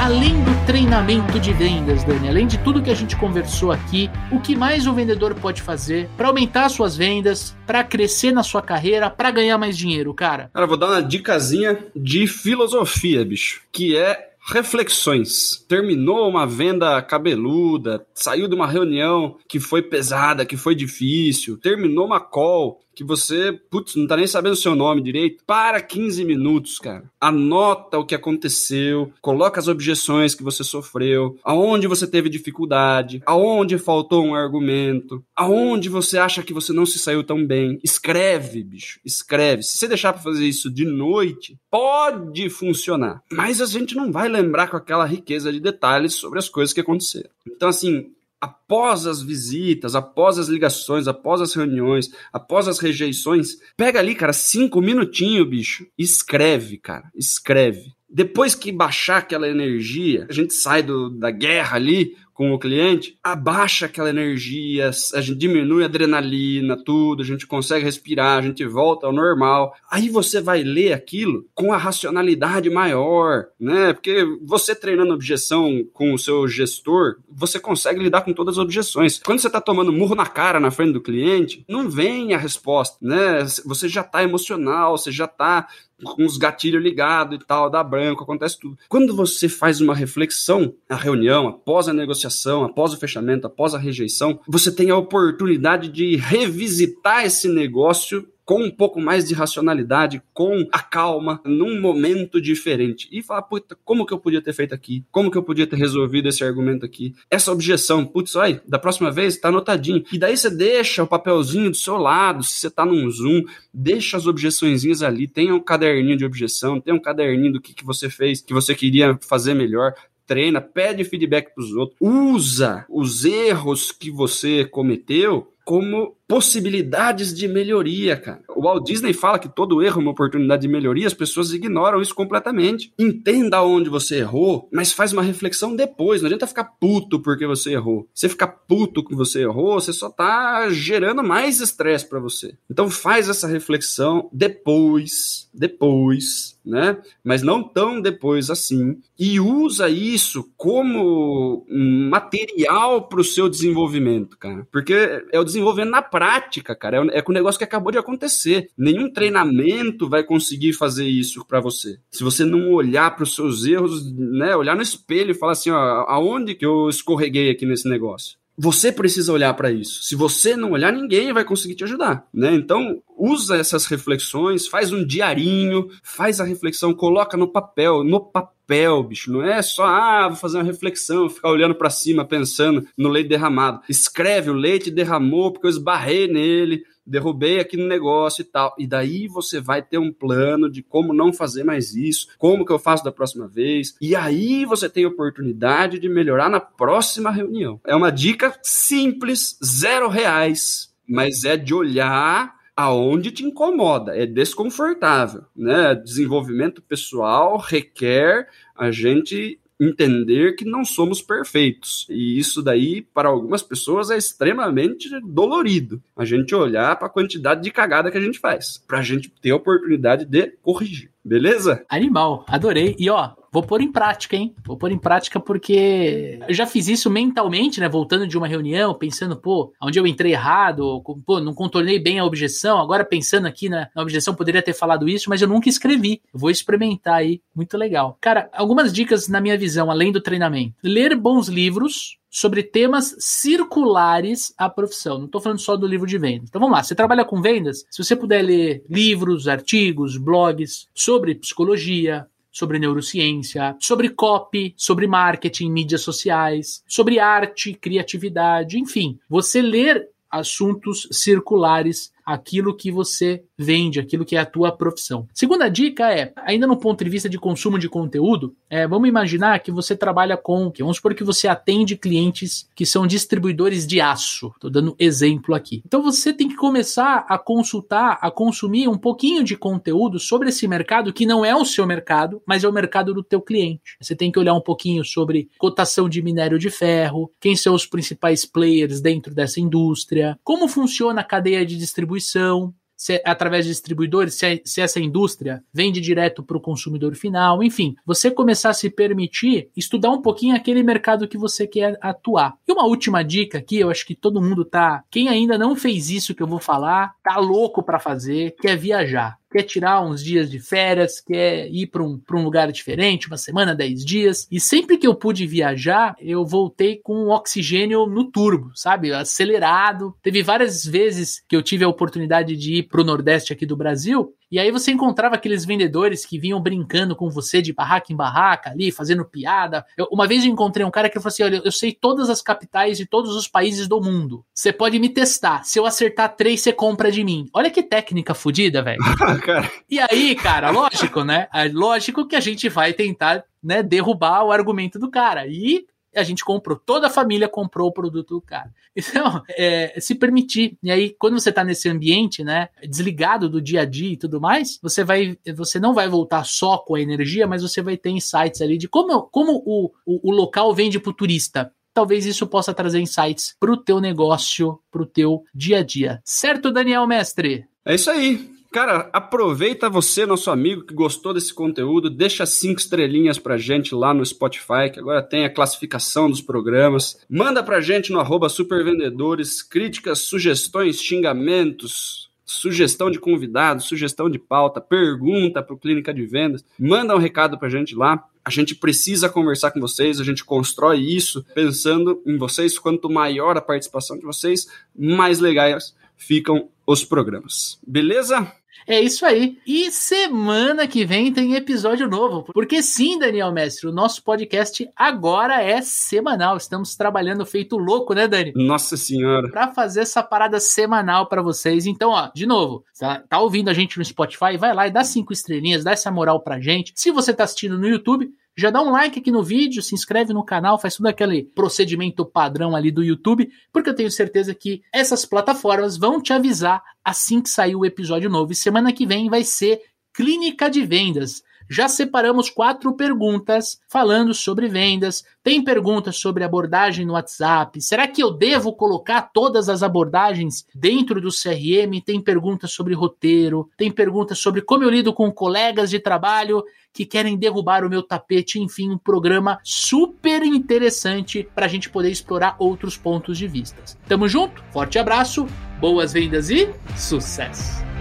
[0.00, 0.37] Além
[0.68, 4.86] treinamento de vendas, Dani, além de tudo que a gente conversou aqui, o que mais
[4.86, 9.56] o vendedor pode fazer para aumentar suas vendas, para crescer na sua carreira, para ganhar
[9.56, 10.50] mais dinheiro, cara?
[10.52, 15.64] Cara, vou dar uma dicasinha de filosofia, bicho, que é reflexões.
[15.66, 22.04] Terminou uma venda cabeluda, saiu de uma reunião que foi pesada, que foi difícil, terminou
[22.04, 26.24] uma call que você, putz, não tá nem sabendo o seu nome direito, para 15
[26.24, 27.04] minutos, cara.
[27.20, 33.78] Anota o que aconteceu, coloca as objeções que você sofreu, aonde você teve dificuldade, aonde
[33.78, 37.78] faltou um argumento, aonde você acha que você não se saiu tão bem.
[37.84, 39.62] Escreve, bicho, escreve.
[39.62, 43.22] Se você deixar para fazer isso de noite, pode funcionar.
[43.30, 46.80] Mas a gente não vai lembrar com aquela riqueza de detalhes sobre as coisas que
[46.80, 47.30] aconteceram.
[47.46, 48.10] Então, assim,
[48.40, 54.32] após as visitas, após as ligações, após as reuniões, após as rejeições, pega ali, cara,
[54.32, 57.92] cinco minutinhos, bicho, escreve, cara, escreve.
[58.08, 63.18] Depois que baixar aquela energia, a gente sai do, da guerra ali, com o cliente,
[63.20, 68.64] abaixa aquela energia, a gente diminui a adrenalina, tudo, a gente consegue respirar, a gente
[68.64, 69.74] volta ao normal.
[69.90, 73.92] Aí você vai ler aquilo com a racionalidade maior, né?
[73.92, 79.18] Porque você treinando objeção com o seu gestor, você consegue lidar com todas as objeções.
[79.18, 82.98] Quando você está tomando murro na cara na frente do cliente, não vem a resposta,
[83.02, 83.44] né?
[83.64, 85.66] Você já está emocional, você já está
[86.02, 88.78] com os gatilhos ligados e tal, dá branco, acontece tudo.
[88.88, 93.78] Quando você faz uma reflexão na reunião, após a negociação, após o fechamento, após a
[93.78, 100.22] rejeição, você tem a oportunidade de revisitar esse negócio com um pouco mais de racionalidade,
[100.32, 103.06] com a calma, num momento diferente.
[103.12, 105.04] E falar, puta, como que eu podia ter feito aqui?
[105.12, 107.14] Como que eu podia ter resolvido esse argumento aqui?
[107.30, 110.02] Essa objeção, putz, olha, da próxima vez tá anotadinho.
[110.10, 114.16] E daí você deixa o papelzinho do seu lado, se você tá num Zoom, deixa
[114.16, 118.08] as objeçõezinhas ali, tem um caderninho de objeção, tem um caderninho do que, que você
[118.08, 119.92] fez, que você queria fazer melhor
[120.26, 127.46] treina, pede feedback para os outros, usa os erros que você cometeu como possibilidades de
[127.46, 128.42] melhoria, cara.
[128.56, 132.00] O Walt Disney fala que todo erro é uma oportunidade de melhoria, as pessoas ignoram
[132.00, 132.90] isso completamente.
[132.98, 136.22] Entenda onde você errou, mas faz uma reflexão depois.
[136.22, 138.08] Não adianta ficar puto porque você errou.
[138.14, 142.56] Você ficar puto que você errou, você só tá gerando mais estresse para você.
[142.70, 146.98] Então faz essa reflexão depois, depois, né?
[147.24, 149.00] Mas não tão depois assim.
[149.18, 154.66] E usa isso como material para o seu desenvolvimento, cara.
[154.70, 154.94] Porque
[155.32, 156.98] é o desenvolvendo na prática, cara.
[156.98, 158.68] É, é com o negócio que acabou de acontecer.
[158.76, 161.98] Nenhum treinamento vai conseguir fazer isso para você.
[162.10, 165.70] Se você não olhar para os seus erros, né, olhar no espelho e falar assim,
[165.70, 168.36] ó, aonde que eu escorreguei aqui nesse negócio?
[168.60, 170.02] Você precisa olhar para isso.
[170.02, 172.52] Se você não olhar, ninguém vai conseguir te ajudar, né?
[172.52, 178.57] Então, usa essas reflexões, faz um diarinho, faz a reflexão, coloca no papel, no papel,
[179.02, 179.32] bicho.
[179.32, 183.28] Não é só, ah, vou fazer uma reflexão, ficar olhando para cima, pensando no leite
[183.28, 183.80] derramado.
[183.88, 188.74] Escreve, o leite derramou porque eu esbarrei nele, derrubei aqui no negócio e tal.
[188.78, 192.72] E daí você vai ter um plano de como não fazer mais isso, como que
[192.72, 193.96] eu faço da próxima vez.
[194.00, 197.80] E aí você tem oportunidade de melhorar na próxima reunião.
[197.86, 205.42] É uma dica simples, zero reais, mas é de olhar aonde te incomoda, é desconfortável,
[205.56, 205.96] né?
[205.96, 212.06] Desenvolvimento pessoal requer a gente entender que não somos perfeitos.
[212.08, 216.00] E isso daí, para algumas pessoas, é extremamente dolorido.
[216.16, 219.28] A gente olhar para a quantidade de cagada que a gente faz, para a gente
[219.28, 221.10] ter a oportunidade de corrigir.
[221.24, 221.84] Beleza?
[221.88, 222.94] Animal, adorei.
[222.96, 224.54] E ó, vou pôr em prática, hein?
[224.64, 227.88] Vou pôr em prática porque eu já fiz isso mentalmente, né?
[227.88, 232.24] Voltando de uma reunião, pensando, pô, onde eu entrei errado, pô, não contornei bem a
[232.24, 232.78] objeção.
[232.78, 236.20] Agora pensando aqui na, na objeção, poderia ter falado isso, mas eu nunca escrevi.
[236.32, 238.16] Vou experimentar aí, muito legal.
[238.20, 244.52] Cara, algumas dicas na minha visão, além do treinamento: ler bons livros, sobre temas circulares
[244.56, 245.18] à profissão.
[245.18, 246.48] Não estou falando só do livro de vendas.
[246.48, 247.84] Então vamos lá, você trabalha com vendas?
[247.90, 252.26] Se você puder ler livros, artigos, blogs sobre psicologia,
[252.58, 261.06] sobre neurociência, sobre copy, sobre marketing, mídias sociais, sobre arte, criatividade, enfim, você ler assuntos
[261.12, 265.26] circulares aquilo que você vende, aquilo que é a tua profissão.
[265.32, 269.58] Segunda dica é, ainda no ponto de vista de consumo de conteúdo, é, vamos imaginar
[269.60, 274.48] que você trabalha com, vamos supor que você atende clientes que são distribuidores de aço.
[274.54, 275.82] Estou dando exemplo aqui.
[275.86, 280.68] Então você tem que começar a consultar, a consumir um pouquinho de conteúdo sobre esse
[280.68, 283.96] mercado que não é o seu mercado, mas é o mercado do teu cliente.
[283.98, 287.86] Você tem que olhar um pouquinho sobre cotação de minério de ferro, quem são os
[287.86, 293.64] principais players dentro dessa indústria, como funciona a cadeia de distribuição distribuição, se é através
[293.64, 298.28] de distribuidores, se, é, se essa indústria vende direto para o consumidor final, enfim, você
[298.28, 302.56] começar a se permitir estudar um pouquinho aquele mercado que você quer atuar.
[302.66, 306.10] E uma última dica aqui, eu acho que todo mundo tá, quem ainda não fez
[306.10, 310.50] isso que eu vou falar, tá louco para fazer, quer viajar quer tirar uns dias
[310.50, 314.46] de férias, quer ir para um, um lugar diferente, uma semana, dez dias.
[314.50, 319.12] E sempre que eu pude viajar, eu voltei com oxigênio no turbo, sabe?
[319.12, 320.14] Acelerado.
[320.22, 323.76] Teve várias vezes que eu tive a oportunidade de ir para o Nordeste aqui do
[323.76, 328.16] Brasil e aí você encontrava aqueles vendedores que vinham brincando com você de barraca em
[328.16, 329.84] barraca ali, fazendo piada.
[329.96, 332.40] Eu, uma vez eu encontrei um cara que falou assim: olha, eu sei todas as
[332.40, 334.44] capitais de todos os países do mundo.
[334.54, 335.64] Você pode me testar.
[335.64, 337.46] Se eu acertar três, você compra de mim.
[337.52, 338.98] Olha que técnica fodida, velho.
[339.88, 341.48] e aí, cara, lógico, né?
[341.52, 345.46] É lógico que a gente vai tentar né, derrubar o argumento do cara.
[345.46, 348.72] E a gente comprou, toda a família comprou o produto do cara.
[348.96, 350.76] Então, é, se permitir.
[350.82, 354.40] E aí, quando você está nesse ambiente, né, desligado do dia a dia e tudo
[354.40, 358.10] mais, você vai, você não vai voltar só com a energia, mas você vai ter
[358.10, 362.46] insights ali de como, como o, o, o local vende para o turista talvez isso
[362.46, 366.20] possa trazer insights para o teu negócio, para o teu dia a dia.
[366.24, 367.66] Certo, Daniel Mestre?
[367.84, 368.48] É isso aí.
[368.70, 374.12] Cara, aproveita você, nosso amigo, que gostou desse conteúdo, deixa cinco estrelinhas pra gente lá
[374.12, 377.18] no Spotify, que agora tem a classificação dos programas.
[377.30, 384.82] Manda pra gente no arroba supervendedores, críticas, sugestões, xingamentos, sugestão de convidado, sugestão de pauta,
[384.82, 386.62] pergunta pro Clínica de Vendas.
[386.78, 388.22] Manda um recado pra gente lá.
[388.44, 392.78] A gente precisa conversar com vocês, a gente constrói isso pensando em vocês.
[392.78, 394.66] Quanto maior a participação de vocês,
[394.96, 397.78] mais legais ficam os programas.
[397.86, 398.50] Beleza?
[398.86, 399.58] É isso aí.
[399.66, 402.44] E semana que vem tem episódio novo.
[402.52, 406.56] Porque sim, Daniel Mestre, o nosso podcast agora é semanal.
[406.56, 408.52] Estamos trabalhando feito louco, né, Dani?
[408.54, 409.50] Nossa Senhora.
[409.50, 411.86] Para fazer essa parada semanal para vocês.
[411.86, 414.56] Então, ó, de novo, tá, tá ouvindo a gente no Spotify?
[414.58, 416.92] Vai lá e dá cinco estrelinhas, dá essa moral pra gente.
[416.94, 420.32] Se você tá assistindo no YouTube, já dá um like aqui no vídeo, se inscreve
[420.32, 424.82] no canal, faz todo aquele procedimento padrão ali do YouTube, porque eu tenho certeza que
[424.92, 428.50] essas plataformas vão te avisar assim que sair o episódio novo.
[428.50, 429.80] E semana que vem vai ser
[430.12, 435.24] Clínica de Vendas já separamos quatro perguntas falando sobre vendas.
[435.42, 437.80] Tem perguntas sobre abordagem no WhatsApp.
[437.80, 442.00] Será que eu devo colocar todas as abordagens dentro do CRM?
[442.04, 447.06] Tem perguntas sobre roteiro, tem perguntas sobre como eu lido com colegas de trabalho que
[447.06, 452.56] querem derrubar o meu tapete, enfim, um programa super interessante para a gente poder explorar
[452.58, 453.80] outros pontos de vista.
[454.08, 455.46] Tamo junto, forte abraço,
[455.80, 457.97] boas vendas e sucesso!